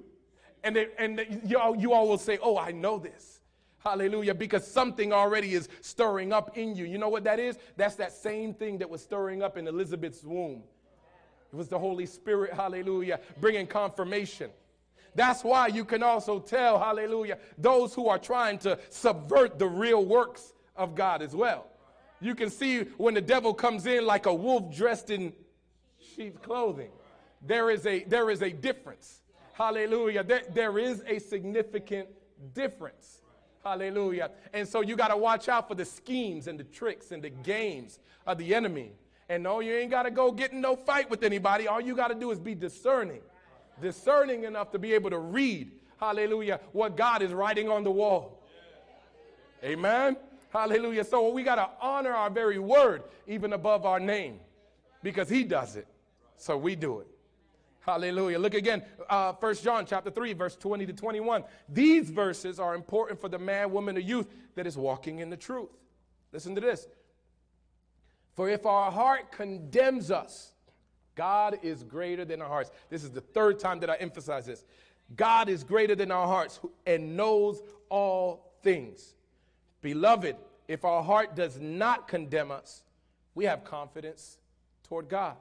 [0.63, 3.39] And, they, and they, you, all, you all will say, Oh, I know this.
[3.79, 4.35] Hallelujah.
[4.35, 6.85] Because something already is stirring up in you.
[6.85, 7.57] You know what that is?
[7.77, 10.61] That's that same thing that was stirring up in Elizabeth's womb.
[11.51, 14.51] It was the Holy Spirit, hallelujah, bringing confirmation.
[15.15, 20.05] That's why you can also tell, hallelujah, those who are trying to subvert the real
[20.05, 21.67] works of God as well.
[22.21, 25.33] You can see when the devil comes in like a wolf dressed in
[26.15, 26.91] sheep's clothing.
[27.41, 29.21] There is a, there is a difference.
[29.53, 30.23] Hallelujah.
[30.23, 32.09] There, there is a significant
[32.53, 33.21] difference.
[33.63, 34.31] Hallelujah.
[34.53, 37.29] And so you got to watch out for the schemes and the tricks and the
[37.29, 38.91] games of the enemy.
[39.29, 41.67] And no, you ain't got to go get in no fight with anybody.
[41.67, 43.21] All you got to do is be discerning,
[43.81, 48.43] discerning enough to be able to read, hallelujah, what God is writing on the wall.
[49.63, 50.17] Amen.
[50.51, 51.03] Hallelujah.
[51.03, 54.39] So we got to honor our very word even above our name
[55.01, 55.87] because he does it.
[56.37, 57.07] So we do it.
[57.81, 58.37] Hallelujah.
[58.37, 61.43] Look again, uh, 1 John chapter 3, verse 20 to 21.
[61.67, 65.37] These verses are important for the man, woman, or youth that is walking in the
[65.37, 65.69] truth.
[66.31, 66.87] Listen to this.
[68.35, 70.51] For if our heart condemns us,
[71.15, 72.71] God is greater than our hearts.
[72.89, 74.63] This is the third time that I emphasize this.
[75.15, 79.15] God is greater than our hearts and knows all things.
[79.81, 80.35] Beloved,
[80.67, 82.83] if our heart does not condemn us,
[83.35, 84.37] we have confidence
[84.83, 85.35] toward God.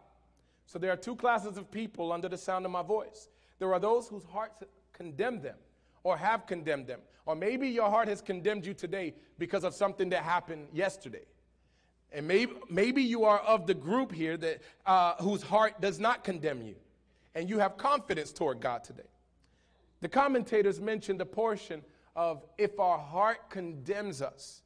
[0.67, 3.29] So there are two classes of people under the sound of my voice.
[3.59, 5.57] There are those whose hearts condemn them
[6.03, 7.01] or have condemned them.
[7.27, 11.25] Or maybe your heart has condemned you today because of something that happened yesterday.
[12.13, 16.25] And maybe, maybe you are of the group here that, uh, whose heart does not
[16.25, 16.75] condemn you,
[17.35, 19.03] and you have confidence toward God today.
[20.01, 21.83] The commentators mentioned a portion
[22.17, 24.63] of if our heart condemns us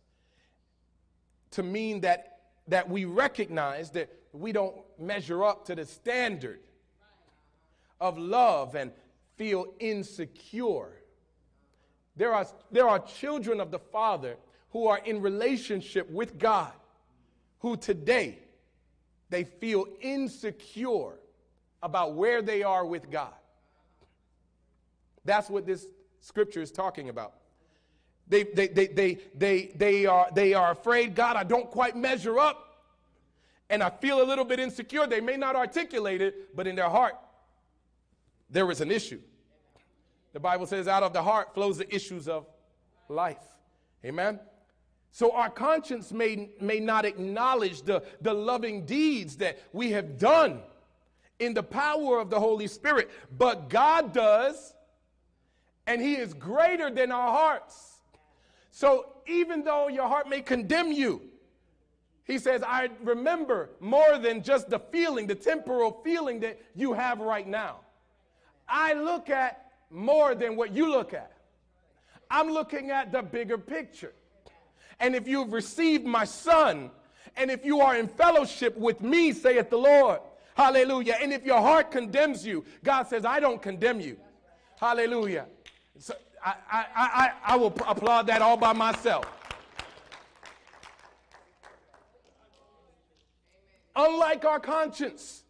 [1.52, 6.60] to mean that, that we recognize that we don't measure up to the standard
[8.00, 8.90] of love and
[9.36, 10.92] feel insecure.
[12.16, 14.36] There are, there are children of the Father
[14.70, 16.72] who are in relationship with God
[17.60, 18.38] who today
[19.30, 21.14] they feel insecure
[21.82, 23.32] about where they are with God.
[25.24, 25.86] That's what this
[26.24, 27.34] scripture is talking about.
[28.26, 32.38] They, they, they, they, they, they, are, they are afraid, God, I don't quite measure
[32.38, 32.64] up
[33.68, 35.06] and I feel a little bit insecure.
[35.06, 37.16] They may not articulate it, but in their heart,
[38.48, 39.20] there is an issue.
[40.32, 42.46] The Bible says, out of the heart flows the issues of
[43.08, 43.44] life.
[44.04, 44.40] Amen?
[45.10, 50.62] So our conscience may, may not acknowledge the, the loving deeds that we have done
[51.38, 54.74] in the power of the Holy Spirit, but God does,
[55.86, 57.98] and He is greater than our hearts.
[58.70, 61.22] So even though your heart may condemn you,
[62.24, 67.20] he says, I remember more than just the feeling, the temporal feeling that you have
[67.20, 67.80] right now.
[68.66, 71.32] I look at more than what you look at.
[72.30, 74.14] I'm looking at the bigger picture.
[75.00, 76.90] And if you've received my son,
[77.36, 80.20] and if you are in fellowship with me, saith the Lord,
[80.56, 81.16] hallelujah.
[81.20, 84.16] And if your heart condemns you, God says, I don't condemn you.
[84.80, 85.46] Hallelujah.
[85.98, 89.26] So I, I, I, I will applaud that all by myself.
[93.96, 95.44] Unlike our conscience,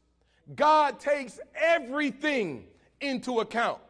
[0.54, 2.64] God takes everything
[3.00, 3.80] into account,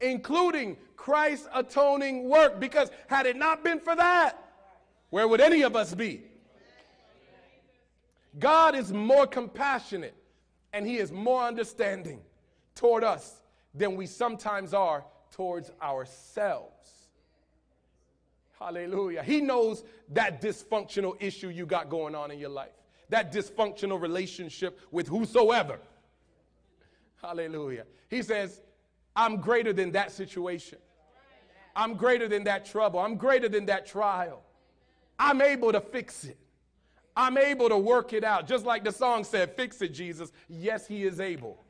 [0.00, 2.58] including Christ's atoning work.
[2.58, 4.36] Because had it not been for that,
[5.10, 6.22] where would any of us be?
[8.38, 10.14] God is more compassionate
[10.72, 12.20] and he is more understanding
[12.74, 13.42] toward us
[13.74, 16.90] than we sometimes are towards ourselves.
[18.58, 19.22] Hallelujah.
[19.22, 22.70] He knows that dysfunctional issue you got going on in your life
[23.10, 25.78] that dysfunctional relationship with whosoever.
[27.20, 27.84] Hallelujah.
[28.08, 28.60] He says,
[29.14, 30.78] I'm greater than that situation.
[31.76, 32.98] I'm greater than that trouble.
[32.98, 34.42] I'm greater than that trial.
[35.18, 36.38] I'm able to fix it.
[37.16, 38.46] I'm able to work it out.
[38.46, 40.32] Just like the song said, Fix it, Jesus.
[40.48, 41.62] Yes, He is able.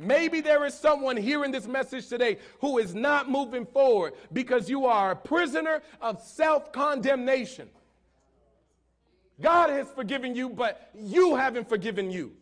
[0.00, 4.86] Maybe there is someone hearing this message today who is not moving forward because you
[4.86, 7.68] are a prisoner of self condemnation.
[9.42, 12.32] God has forgiven you, but you haven't forgiven you.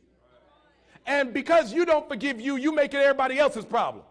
[1.05, 4.05] And because you don't forgive you, you make it everybody else's problem.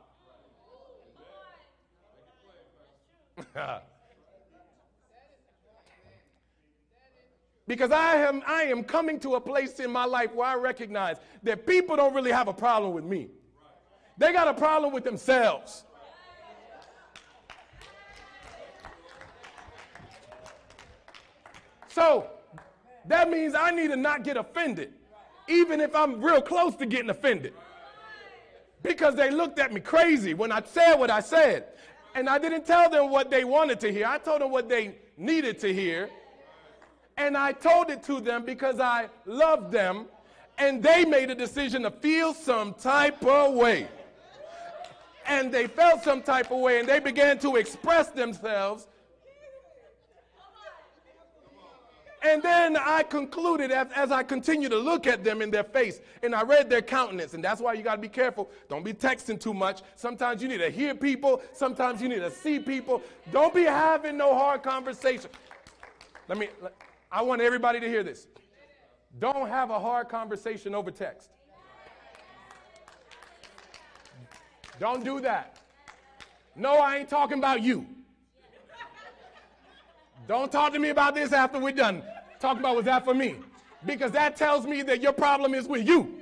[7.67, 11.17] because I am, I am coming to a place in my life where I recognize
[11.43, 13.27] that people don't really have a problem with me.
[14.17, 15.83] They got a problem with themselves.
[21.89, 22.27] So
[23.05, 24.93] that means I need to not get offended,
[25.47, 27.53] even if I'm real close to getting offended.
[28.81, 31.65] Because they looked at me crazy when I said what I said.
[32.15, 34.95] And I didn't tell them what they wanted to hear, I told them what they
[35.17, 36.09] needed to hear.
[37.17, 40.05] And I told it to them because I loved them,
[40.57, 43.87] and they made a decision to feel some type of way
[45.27, 48.87] and they felt some type of way and they began to express themselves.
[52.23, 56.01] And then I concluded as, as I continued to look at them in their face
[56.23, 57.35] and I read their countenance.
[57.35, 58.49] And that's why you got to be careful.
[58.69, 59.81] Don't be texting too much.
[59.95, 63.03] Sometimes you need to hear people, sometimes you need to see people.
[63.31, 65.29] Don't be having no hard conversation.
[66.27, 66.49] Let me,
[67.11, 68.27] I want everybody to hear this.
[69.19, 71.29] Don't have a hard conversation over text.
[74.79, 75.57] Don't do that.
[76.55, 77.85] No, I ain't talking about you.
[80.27, 82.03] Don't talk to me about this after we're done.
[82.39, 83.35] Talk about what's that for me.
[83.85, 86.21] Because that tells me that your problem is with you,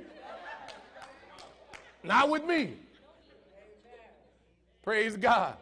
[2.04, 2.74] not with me.
[4.82, 5.56] Praise God.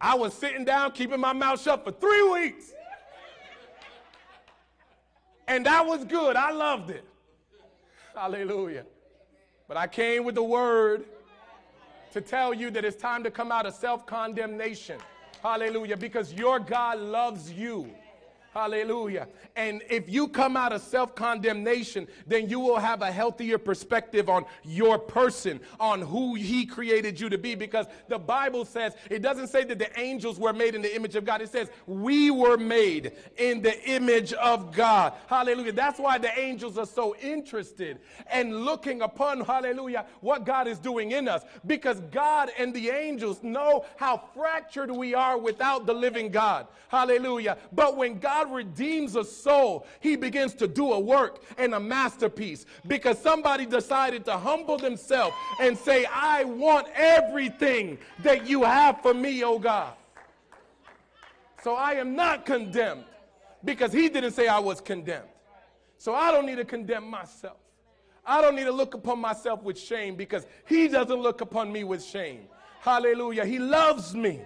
[0.00, 2.72] I was sitting down, keeping my mouth shut for three weeks.
[5.48, 6.36] And that was good.
[6.36, 7.04] I loved it.
[8.14, 8.84] Hallelujah.
[9.66, 11.06] But I came with the word
[12.12, 15.00] to tell you that it's time to come out of self condemnation.
[15.42, 15.96] Hallelujah.
[15.96, 17.90] Because your God loves you.
[18.58, 19.28] Hallelujah.
[19.54, 24.28] And if you come out of self condemnation, then you will have a healthier perspective
[24.28, 27.54] on your person, on who He created you to be.
[27.54, 31.14] Because the Bible says, it doesn't say that the angels were made in the image
[31.14, 31.40] of God.
[31.40, 35.12] It says, we were made in the image of God.
[35.28, 35.70] Hallelujah.
[35.70, 41.12] That's why the angels are so interested and looking upon, hallelujah, what God is doing
[41.12, 41.44] in us.
[41.64, 46.66] Because God and the angels know how fractured we are without the living God.
[46.88, 47.58] Hallelujah.
[47.72, 48.18] But when
[48.50, 54.24] Redeems a soul, he begins to do a work and a masterpiece because somebody decided
[54.26, 59.94] to humble themselves and say, I want everything that you have for me, oh God.
[61.62, 63.04] So I am not condemned
[63.64, 65.28] because he didn't say I was condemned.
[65.98, 67.56] So I don't need to condemn myself.
[68.24, 71.82] I don't need to look upon myself with shame because he doesn't look upon me
[71.82, 72.42] with shame.
[72.80, 73.44] Hallelujah.
[73.44, 74.42] He loves me.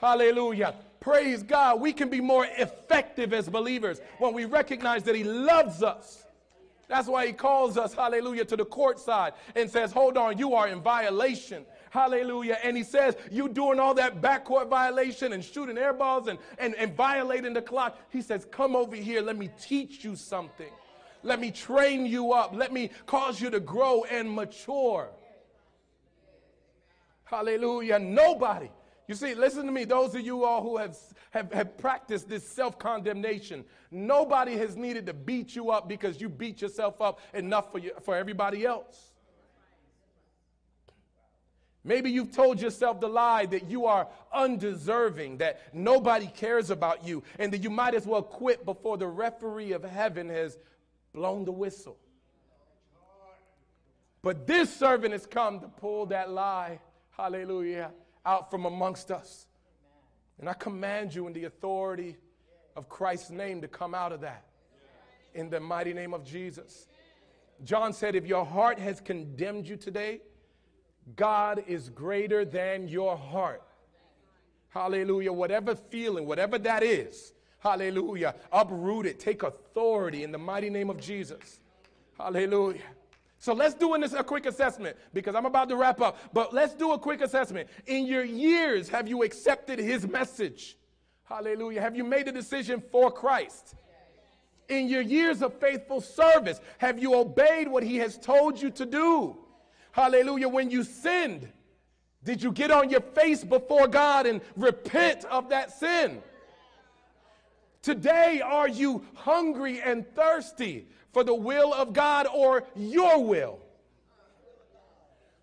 [0.00, 0.74] Hallelujah.
[1.02, 1.80] Praise God.
[1.80, 6.24] We can be more effective as believers when we recognize that He loves us.
[6.86, 10.54] That's why He calls us, hallelujah, to the court side and says, Hold on, you
[10.54, 11.66] are in violation.
[11.90, 12.56] Hallelujah.
[12.62, 16.74] And he says, You doing all that backcourt violation and shooting air balls and, and,
[16.76, 17.98] and violating the clock.
[18.10, 19.22] He says, Come over here.
[19.22, 20.70] Let me teach you something.
[21.24, 22.54] Let me train you up.
[22.54, 25.10] Let me cause you to grow and mature.
[27.24, 27.98] Hallelujah.
[27.98, 28.70] Nobody
[29.12, 30.96] you see, listen to me, those of you all who have,
[31.32, 36.30] have, have practiced this self condemnation, nobody has needed to beat you up because you
[36.30, 39.10] beat yourself up enough for, you, for everybody else.
[41.84, 47.22] Maybe you've told yourself the lie that you are undeserving, that nobody cares about you,
[47.38, 50.56] and that you might as well quit before the referee of heaven has
[51.12, 51.98] blown the whistle.
[54.22, 56.78] But this servant has come to pull that lie,
[57.10, 57.90] hallelujah,
[58.24, 59.46] out from amongst us.
[60.38, 62.16] And I command you in the authority
[62.76, 64.44] of Christ's name to come out of that
[65.34, 66.86] in the mighty name of Jesus.
[67.64, 70.20] John said, If your heart has condemned you today,
[71.16, 73.62] God is greater than your heart.
[74.68, 75.32] Hallelujah.
[75.32, 79.20] Whatever feeling, whatever that is, hallelujah, uproot it.
[79.20, 81.60] Take authority in the mighty name of Jesus.
[82.18, 82.80] Hallelujah.
[83.42, 86.16] So let's do this a quick assessment because I'm about to wrap up.
[86.32, 87.68] But let's do a quick assessment.
[87.86, 90.76] In your years, have you accepted his message?
[91.24, 91.80] Hallelujah.
[91.80, 93.74] Have you made a decision for Christ?
[94.68, 98.86] In your years of faithful service, have you obeyed what he has told you to
[98.86, 99.36] do?
[99.90, 100.48] Hallelujah.
[100.48, 101.48] When you sinned,
[102.22, 106.22] Did you get on your face before God and repent of that sin?
[107.82, 113.60] Today, are you hungry and thirsty for the will of God or your will?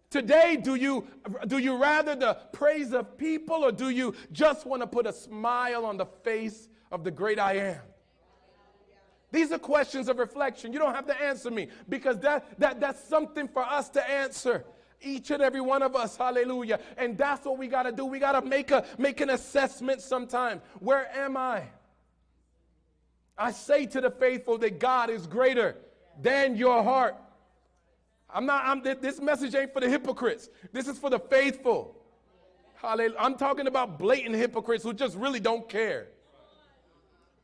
[0.10, 1.08] Today, do you,
[1.46, 5.14] do you rather the praise of people or do you just want to put a
[5.14, 7.82] smile on the face of the great I am?
[9.32, 10.74] These are questions of reflection.
[10.74, 14.66] You don't have to answer me because that, that, that's something for us to answer.
[15.02, 16.80] Each and every one of us, hallelujah.
[16.98, 18.06] And that's what we got to do.
[18.06, 20.62] We got to make, a, make an assessment sometime.
[20.80, 21.64] Where am I?
[23.40, 25.78] I say to the faithful that God is greater
[26.22, 27.16] than your heart.
[28.30, 30.50] I'm not, I'm, this message ain't for the hypocrites.
[30.74, 31.96] This is for the faithful.
[32.76, 33.16] Hallelujah.
[33.18, 36.08] I'm talking about blatant hypocrites who just really don't care.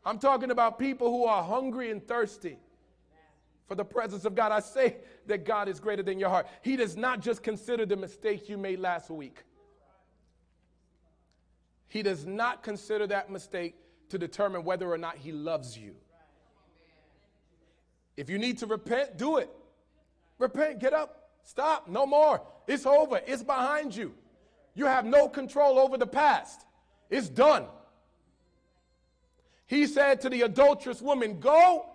[0.06, 2.58] I'm talking about people who are hungry and thirsty
[3.68, 4.52] for the presence of God.
[4.52, 6.46] I say that God is greater than your heart.
[6.62, 9.43] He does not just consider the mistake you made last week,
[11.88, 13.76] He does not consider that mistake
[14.10, 15.95] to determine whether or not He loves you.
[18.18, 19.49] If you need to repent, do it.
[20.38, 22.41] Repent, get up, stop, no more.
[22.68, 24.14] It's over, it's behind you.
[24.74, 26.66] You have no control over the past,
[27.10, 27.66] it's done.
[29.68, 31.89] He said to the adulterous woman, Go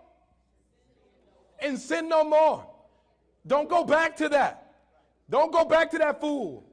[1.61, 2.67] and sin no more.
[3.47, 4.75] Don't go back to that.
[5.29, 6.65] Don't go back to that fool.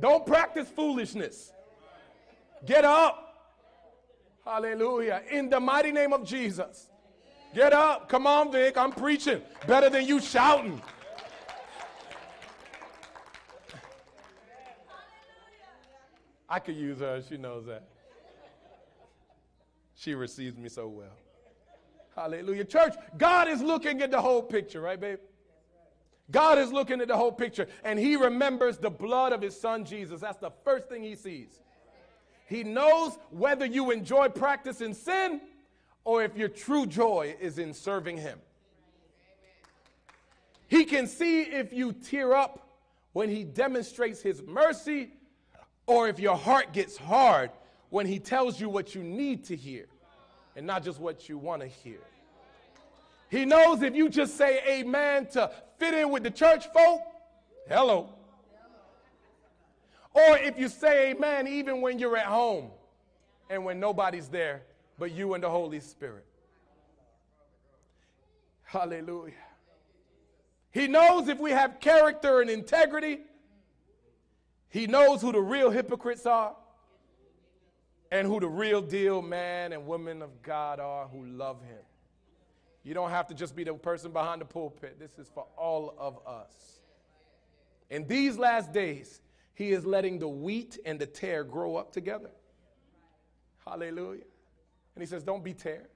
[0.00, 1.52] Don't practice foolishness.
[2.64, 3.24] Get up.
[4.44, 5.22] Hallelujah.
[5.30, 6.88] In the mighty name of Jesus.
[7.54, 8.08] Get up.
[8.08, 8.76] Come on, Vic.
[8.76, 9.42] I'm preaching.
[9.66, 10.80] Better than you shouting.
[16.48, 17.22] I could use her.
[17.28, 17.88] She knows that.
[19.94, 21.16] She receives me so well.
[22.14, 22.64] Hallelujah.
[22.64, 25.18] Church, God is looking at the whole picture, right, babe?
[26.30, 29.84] God is looking at the whole picture, and He remembers the blood of His Son
[29.84, 30.20] Jesus.
[30.20, 31.60] That's the first thing He sees.
[32.46, 35.40] He knows whether you enjoy practicing sin
[36.04, 38.38] or if your true joy is in serving Him.
[40.66, 42.68] He can see if you tear up
[43.12, 45.10] when He demonstrates His mercy
[45.86, 47.50] or if your heart gets hard
[47.88, 49.86] when He tells you what you need to hear
[50.56, 52.00] and not just what you want to hear.
[53.30, 57.02] He knows if you just say amen to fit in with the church folk,
[57.68, 58.10] hello.
[60.12, 62.70] Or if you say amen even when you're at home
[63.48, 64.62] and when nobody's there
[64.98, 66.24] but you and the Holy Spirit.
[68.64, 69.32] Hallelujah.
[70.70, 73.20] He knows if we have character and integrity.
[74.68, 76.54] He knows who the real hypocrites are
[78.10, 81.78] and who the real deal man and woman of God are who love him.
[82.88, 84.98] You don't have to just be the person behind the pulpit.
[84.98, 86.80] This is for all of us.
[87.90, 89.20] In these last days,
[89.52, 92.30] he is letting the wheat and the tare grow up together.
[93.66, 94.22] Hallelujah.
[94.94, 95.86] And he says, Don't be tare.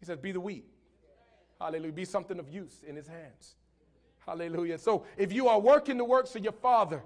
[0.00, 0.64] He says, Be the wheat.
[1.60, 1.92] Hallelujah.
[1.92, 3.54] Be something of use in his hands.
[4.26, 4.78] Hallelujah.
[4.78, 7.00] So if you are working the works of your father,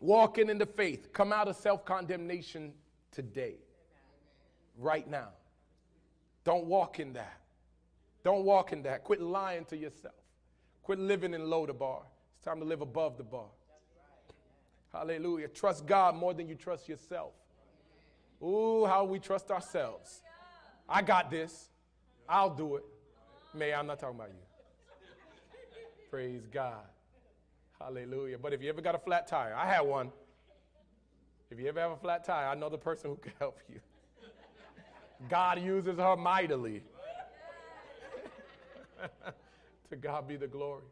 [0.00, 2.72] walking in the faith, come out of self condemnation
[3.12, 3.56] today,
[4.78, 5.28] right now.
[6.44, 7.43] Don't walk in that.
[8.24, 9.04] Don't walk in that.
[9.04, 10.14] Quit lying to yourself.
[10.82, 12.02] Quit living in low the bar.
[12.36, 13.48] It's time to live above the bar.
[14.92, 15.48] Hallelujah.
[15.48, 17.32] Trust God more than you trust yourself.
[18.42, 20.22] Ooh, how we trust ourselves.
[20.88, 21.68] I got this.
[22.28, 22.84] I'll do it.
[23.54, 24.34] May, I'm not talking about you.
[26.10, 26.84] Praise God.
[27.80, 28.38] Hallelujah.
[28.38, 30.10] But if you ever got a flat tire, I had one.
[31.50, 33.80] If you ever have a flat tire, I know the person who can help you.
[35.28, 36.82] God uses her mightily.
[39.90, 40.84] to God be the glory.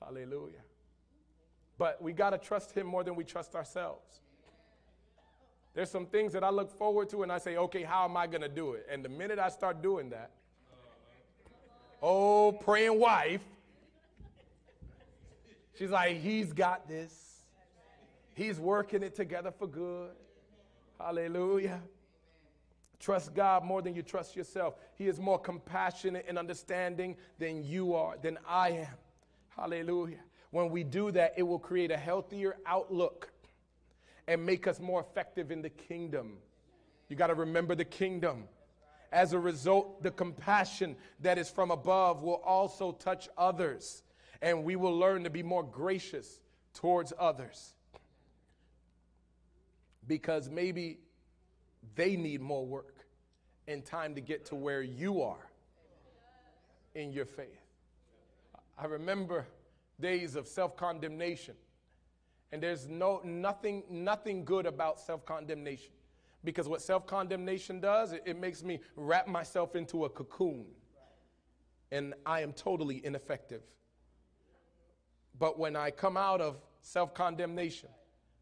[0.00, 0.62] Hallelujah.
[1.78, 4.20] But we got to trust Him more than we trust ourselves.
[5.74, 8.26] There's some things that I look forward to and I say, okay, how am I
[8.26, 8.86] going to do it?
[8.90, 10.30] And the minute I start doing that,
[12.02, 13.42] oh, praying wife,
[15.78, 17.42] she's like, he's got this.
[18.32, 20.10] He's working it together for good.
[20.98, 21.82] Hallelujah.
[22.98, 24.74] Trust God more than you trust yourself.
[24.94, 28.94] He is more compassionate and understanding than you are, than I am.
[29.56, 30.20] Hallelujah.
[30.50, 33.30] When we do that, it will create a healthier outlook
[34.26, 36.38] and make us more effective in the kingdom.
[37.08, 38.44] You got to remember the kingdom.
[39.12, 44.02] As a result, the compassion that is from above will also touch others,
[44.42, 46.40] and we will learn to be more gracious
[46.74, 47.74] towards others.
[50.06, 50.98] Because maybe
[51.94, 53.06] they need more work
[53.68, 55.50] and time to get to where you are
[56.94, 57.60] in your faith.
[58.78, 59.46] I remember
[60.00, 61.54] days of self condemnation.
[62.52, 65.92] And there's no, nothing, nothing good about self condemnation.
[66.44, 70.66] Because what self condemnation does, it, it, makes me wrap myself into a cocoon.
[71.90, 73.62] And I am totally ineffective.
[75.38, 77.88] But when I come out of self condemnation,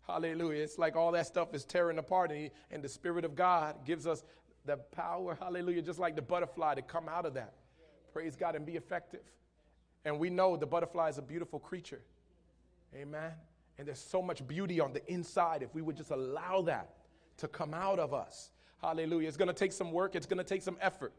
[0.06, 3.34] hallelujah, it's like all that stuff is tearing apart, and, he, and the Spirit of
[3.34, 4.22] God gives us
[4.64, 7.54] the power, hallelujah, just like the butterfly to come out of that.
[8.12, 9.22] Praise God and be effective.
[10.04, 12.02] And we know the butterfly is a beautiful creature.
[12.94, 13.32] Amen.
[13.78, 16.90] And there's so much beauty on the inside if we would just allow that
[17.38, 18.50] to come out of us.
[18.80, 19.26] Hallelujah.
[19.26, 21.12] It's going to take some work, it's going to take some effort.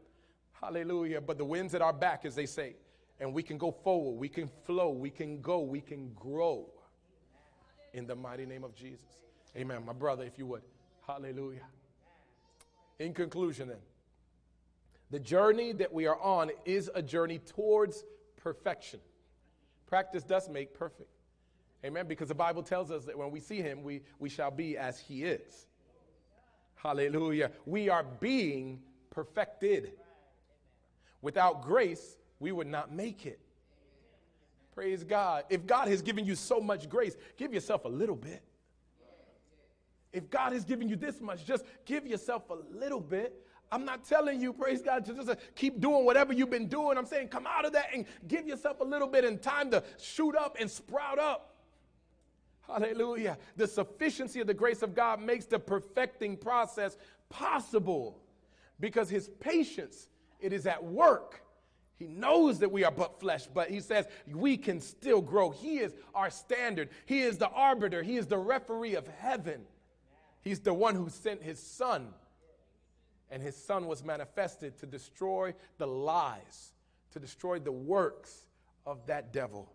[0.52, 1.20] Hallelujah.
[1.20, 2.76] But the wind's at our back, as they say.
[3.20, 6.68] And we can go forward, we can flow, we can go, we can grow
[7.92, 9.06] in the mighty name of Jesus.
[9.56, 9.84] Amen.
[9.84, 10.62] My brother, if you would.
[11.06, 11.66] Hallelujah.
[12.98, 13.78] In conclusion, then,
[15.10, 18.04] the journey that we are on is a journey towards
[18.36, 19.00] perfection.
[19.86, 21.10] Practice does make perfect.
[21.84, 22.08] Amen.
[22.08, 24.98] Because the Bible tells us that when we see him, we, we shall be as
[24.98, 25.66] he is.
[26.74, 27.52] Hallelujah.
[27.64, 28.80] We are being
[29.10, 29.92] perfected.
[31.22, 33.40] Without grace, we would not make it.
[34.76, 35.44] Praise God.
[35.48, 38.42] If God has given you so much grace, give yourself a little bit.
[40.12, 43.42] If God has given you this much, just give yourself a little bit.
[43.72, 46.98] I'm not telling you, praise God, to just uh, keep doing whatever you've been doing.
[46.98, 49.82] I'm saying come out of that and give yourself a little bit and time to
[49.98, 51.54] shoot up and sprout up.
[52.66, 53.38] Hallelujah.
[53.56, 56.98] The sufficiency of the grace of God makes the perfecting process
[57.30, 58.20] possible
[58.78, 61.45] because his patience, it is at work.
[61.96, 65.50] He knows that we are but flesh, but he says we can still grow.
[65.50, 66.90] He is our standard.
[67.06, 68.02] He is the arbiter.
[68.02, 69.62] He is the referee of heaven.
[70.42, 72.08] He's the one who sent his son.
[73.30, 76.72] And his son was manifested to destroy the lies,
[77.12, 78.46] to destroy the works
[78.84, 79.72] of that devil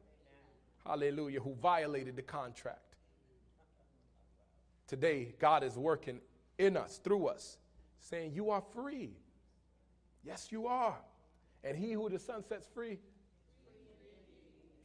[0.86, 2.96] hallelujah, who violated the contract.
[4.88, 6.20] Today, God is working
[6.58, 7.58] in us, through us,
[8.00, 9.12] saying, You are free.
[10.24, 10.98] Yes, you are.
[11.64, 12.98] And he who the Son sets free,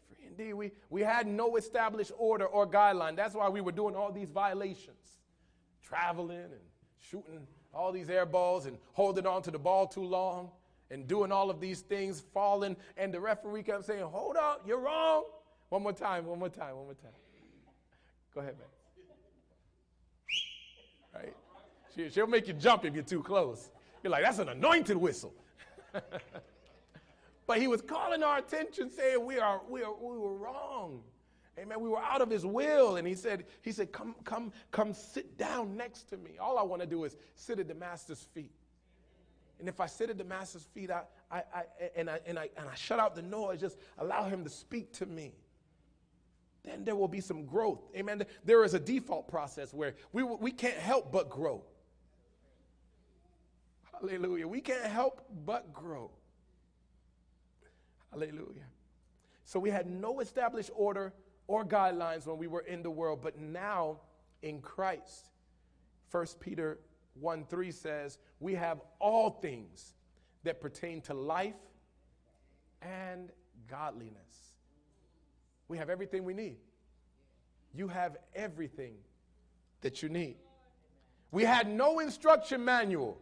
[0.08, 0.54] free indeed.
[0.54, 3.16] We, we had no established order or guideline.
[3.16, 5.18] That's why we were doing all these violations,
[5.82, 6.60] traveling and
[6.98, 10.50] shooting all these air balls and holding on to the ball too long
[10.90, 12.76] and doing all of these things, falling.
[12.96, 15.24] And the referee kept saying, Hold up, you're wrong.
[15.68, 17.10] One more time, one more time, one more time.
[18.34, 18.68] Go ahead, man.
[21.22, 21.34] Right?
[21.94, 23.70] She, she'll make you jump if you're too close.
[24.02, 25.34] You're like, that's an anointed whistle.
[27.46, 31.02] but he was calling our attention, saying we are, we are we were wrong.
[31.58, 31.80] Amen.
[31.80, 32.96] We were out of his will.
[32.96, 36.32] And he said, he said, come, come, come sit down next to me.
[36.38, 38.52] All I want to do is sit at the master's feet.
[39.58, 41.62] And if I sit at the master's feet, I, I, I,
[41.96, 44.92] and, I, and, I, and I shut out the noise, just allow him to speak
[44.94, 45.32] to me
[46.66, 47.80] then there will be some growth.
[47.96, 48.24] Amen.
[48.44, 51.62] There is a default process where we, we can't help but grow.
[53.92, 54.46] Hallelujah.
[54.46, 56.10] We can't help but grow.
[58.16, 58.64] Hallelujah.
[59.44, 61.12] So we had no established order
[61.48, 63.98] or guidelines when we were in the world, but now
[64.42, 65.28] in Christ.
[66.10, 66.78] 1 Peter
[67.20, 69.92] 1 3 says, We have all things
[70.44, 71.54] that pertain to life
[72.80, 73.30] and
[73.68, 74.54] godliness.
[75.68, 76.56] We have everything we need.
[77.74, 78.94] You have everything
[79.82, 80.36] that you need.
[81.32, 83.18] We had no instruction manual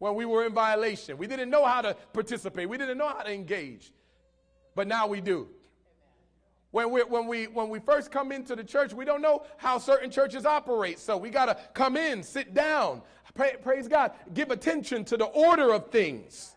[0.00, 1.16] when we were in violation.
[1.16, 3.92] We didn't know how to participate, we didn't know how to engage.
[4.74, 5.48] But now we do.
[6.70, 9.78] When we, when, we, when we first come into the church, we don't know how
[9.78, 10.98] certain churches operate.
[10.98, 13.02] So we got to come in, sit down,
[13.34, 16.56] pray, praise God, give attention to the order of things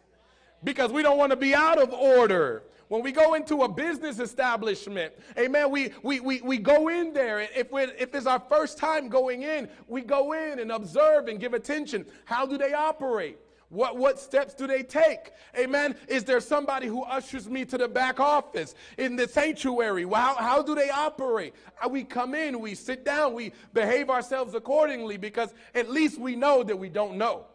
[0.63, 2.63] because we don't want to be out of order.
[2.87, 7.41] When we go into a business establishment, amen, we, we, we, we go in there.
[7.41, 11.39] If, we if it's our first time going in, we go in and observe and
[11.39, 12.05] give attention.
[12.25, 13.37] How do they operate?
[13.75, 15.33] What, what steps do they take?
[15.57, 15.95] Amen.
[16.07, 20.03] Is there somebody who ushers me to the back office in the sanctuary?
[20.03, 21.53] How, how do they operate?
[21.89, 26.63] We come in, we sit down, we behave ourselves accordingly because at least we know
[26.63, 27.47] that we don't know.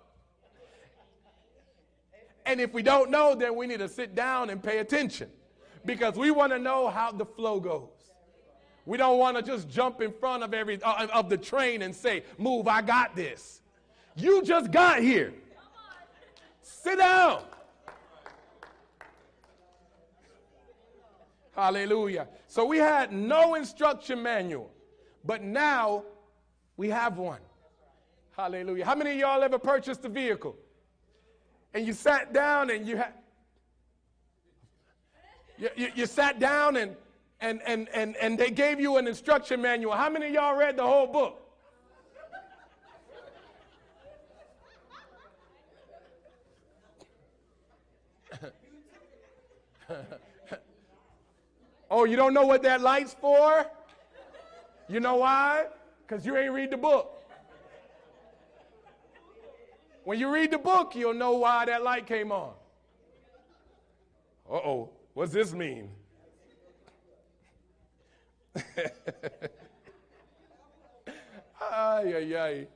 [2.45, 5.31] And if we don't know, then we need to sit down and pay attention
[5.87, 7.89] because we want to know how the flow goes.
[8.85, 11.95] We don't want to just jump in front of every uh, of the train and
[11.95, 13.61] say, "Move, I got this."
[14.17, 15.33] You just got here.
[16.83, 17.43] Sit down.
[21.55, 22.29] Hallelujah.
[22.47, 24.71] So we had no instruction manual,
[25.25, 26.05] but now
[26.77, 27.41] we have one.
[28.37, 28.85] Hallelujah.
[28.85, 30.57] How many of y'all ever purchased a vehicle?
[31.75, 33.13] and you sat down and you had
[35.59, 36.97] You, you, you sat down and,
[37.41, 39.93] and, and, and, and they gave you an instruction manual.
[39.93, 41.40] How many of y'all read the whole book?
[51.91, 53.67] oh, you don't know what that light's for?
[54.89, 55.67] You know why?
[56.07, 57.17] Because you ain't read the book.
[60.05, 62.53] When you read the book, you'll know why that light came on.
[64.51, 65.91] Uh oh, what's this mean?
[68.57, 68.63] ay,
[71.61, 72.67] ay, ay.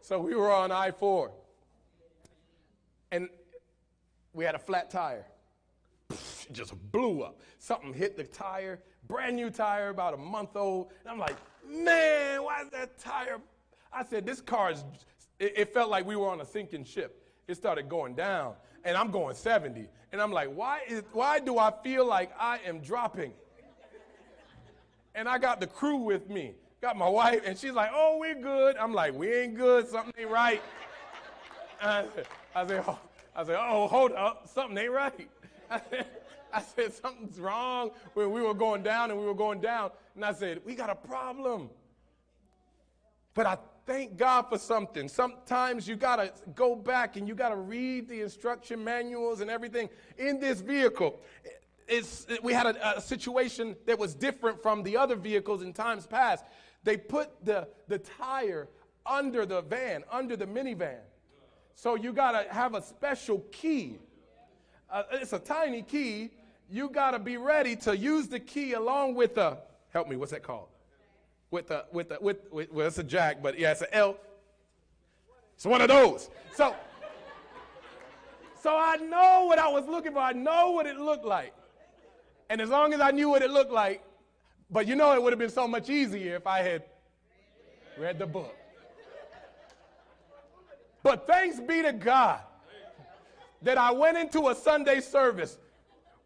[0.00, 1.30] So we were on I 4,
[3.12, 3.28] and
[4.32, 5.26] we had a flat tire.
[6.52, 7.40] Just blew up.
[7.58, 10.92] Something hit the tire, brand new tire, about a month old.
[11.02, 11.36] And I'm like,
[11.66, 13.38] man, why is that tire?
[13.92, 14.84] I said, this car is,
[15.38, 17.22] it, it felt like we were on a sinking ship.
[17.48, 19.88] It started going down, and I'm going 70.
[20.12, 23.32] And I'm like, why, is, why do I feel like I am dropping?
[25.14, 26.54] And I got the crew with me.
[26.82, 28.76] Got my wife, and she's like, oh, we're good.
[28.76, 29.88] I'm like, we ain't good.
[29.88, 30.62] Something ain't right.
[31.80, 32.98] I said, I said, oh,
[33.34, 34.48] I said, oh, hold up.
[34.52, 35.28] Something ain't right.
[36.56, 39.90] I said, something's wrong when we were going down and we were going down.
[40.14, 41.68] And I said, we got a problem.
[43.34, 45.06] But I thank God for something.
[45.08, 49.50] Sometimes you got to go back and you got to read the instruction manuals and
[49.50, 51.20] everything in this vehicle.
[51.86, 56.06] It's, we had a, a, situation that was different from the other vehicles in times
[56.06, 56.44] past.
[56.84, 58.68] They put the, the tire
[59.04, 61.00] under the van, under the minivan.
[61.74, 63.98] So you got to have a special key
[64.90, 66.30] uh, it's a tiny key.
[66.68, 69.58] You got to be ready to use the key along with a,
[69.92, 70.68] help me, what's that called?
[71.50, 74.16] With the, with the, with, with well, it's a jack, but yeah, it's an L.
[75.54, 76.28] It's one of those.
[76.54, 76.74] So,
[78.60, 80.18] so I know what I was looking for.
[80.18, 81.54] I know what it looked like.
[82.50, 84.02] And as long as I knew what it looked like,
[84.70, 86.82] but you know it would have been so much easier if I had
[87.96, 88.54] read the book.
[91.02, 92.40] But thanks be to God
[93.62, 95.58] that I went into a Sunday service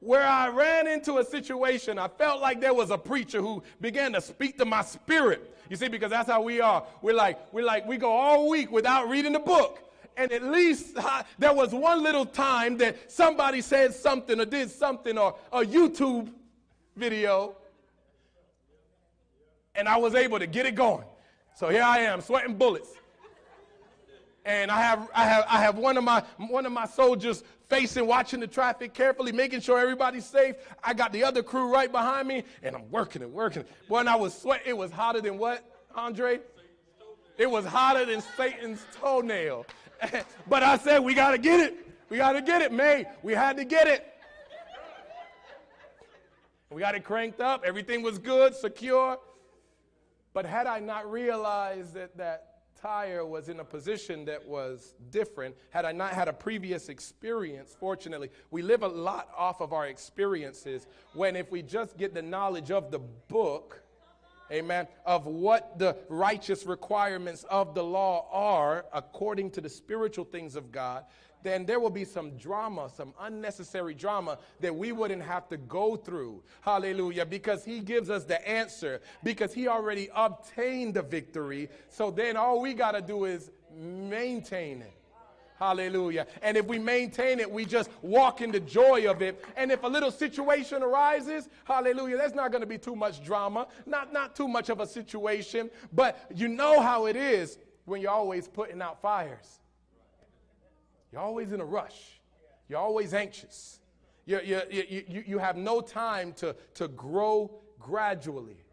[0.00, 1.98] where I ran into a situation.
[1.98, 5.56] I felt like there was a preacher who began to speak to my spirit.
[5.68, 6.84] You see, because that's how we are.
[7.02, 9.78] We're like, we're like, we go all week without reading the book.
[10.16, 14.70] And at least uh, there was one little time that somebody said something or did
[14.70, 16.30] something or a YouTube
[16.96, 17.54] video.
[19.74, 21.04] And I was able to get it going.
[21.54, 22.90] So here I am, sweating bullets
[24.44, 28.06] and I have, I have, I have one, of my, one of my soldiers facing,
[28.06, 30.56] watching the traffic carefully, making sure everybody's safe.
[30.84, 33.64] I got the other crew right behind me, and I'm working and working.
[33.88, 35.64] When I was sweating, it was hotter than what,
[35.94, 36.40] Andre?
[37.38, 39.64] It was hotter than Satan's toenail.
[40.48, 41.74] but I said, we got to get it.
[42.10, 43.06] We got to get it, May.
[43.22, 44.06] We had to get it.
[46.70, 47.62] We got it cranked up.
[47.64, 49.18] Everything was good, secure.
[50.32, 52.49] But had I not realized that, that
[52.80, 55.56] tire was in a position that was different.
[55.70, 59.86] Had I not had a previous experience, fortunately, we live a lot off of our
[59.86, 60.86] experiences.
[61.14, 63.82] When if we just get the knowledge of the book,
[64.50, 70.56] amen, of what the righteous requirements of the law are according to the spiritual things
[70.56, 71.04] of God,
[71.42, 75.96] then there will be some drama, some unnecessary drama that we wouldn't have to go
[75.96, 76.42] through.
[76.60, 77.24] Hallelujah.
[77.24, 81.70] Because he gives us the answer, because he already obtained the victory.
[81.88, 84.99] So then all we got to do is maintain it.
[85.60, 86.26] Hallelujah.
[86.40, 89.44] And if we maintain it, we just walk in the joy of it.
[89.58, 93.68] And if a little situation arises, hallelujah, there's not going to be too much drama,
[93.84, 95.70] not, not too much of a situation.
[95.92, 99.60] But you know how it is when you're always putting out fires.
[101.12, 102.20] You're always in a rush.
[102.70, 103.80] You're always anxious.
[104.24, 108.64] You, you, you, you have no time to, to grow gradually.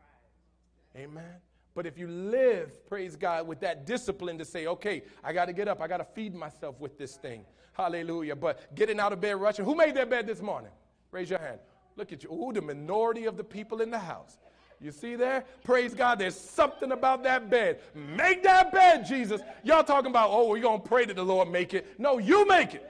[0.95, 1.35] Amen.
[1.77, 5.53] But if you live, praise God, with that discipline to say, okay, I got to
[5.53, 7.45] get up, I got to feed myself with this thing.
[7.73, 8.35] Hallelujah.
[8.35, 9.63] But getting out of bed rushing.
[9.63, 10.71] Who made their bed this morning?
[11.11, 11.59] Raise your hand.
[11.95, 12.33] Look at you.
[12.33, 14.39] Ooh, the minority of the people in the house.
[14.81, 15.45] You see there?
[15.63, 16.17] Praise God.
[16.17, 17.79] There's something about that bed.
[17.93, 19.39] Make that bed, Jesus.
[19.63, 21.99] Y'all talking about, oh, we're going to pray that the Lord make it.
[21.99, 22.89] No, you make it.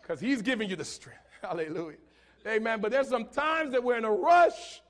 [0.00, 1.20] Because He's giving you the strength.
[1.42, 1.98] Hallelujah.
[2.46, 2.80] Amen.
[2.80, 4.80] But there's some times that we're in a rush.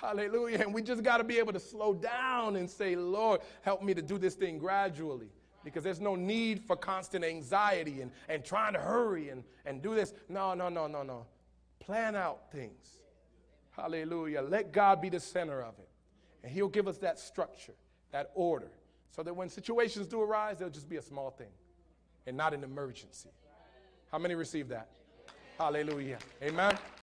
[0.00, 0.60] Hallelujah.
[0.60, 3.94] And we just got to be able to slow down and say, Lord, help me
[3.94, 5.28] to do this thing gradually.
[5.64, 9.94] Because there's no need for constant anxiety and, and trying to hurry and, and do
[9.94, 10.14] this.
[10.28, 11.26] No, no, no, no, no.
[11.80, 12.98] Plan out things.
[13.72, 14.42] Hallelujah.
[14.42, 15.88] Let God be the center of it.
[16.44, 17.74] And He'll give us that structure,
[18.12, 18.70] that order,
[19.10, 21.50] so that when situations do arise, they'll just be a small thing
[22.26, 23.30] and not an emergency.
[24.12, 24.88] How many receive that?
[25.58, 26.18] Hallelujah.
[26.42, 26.78] Amen.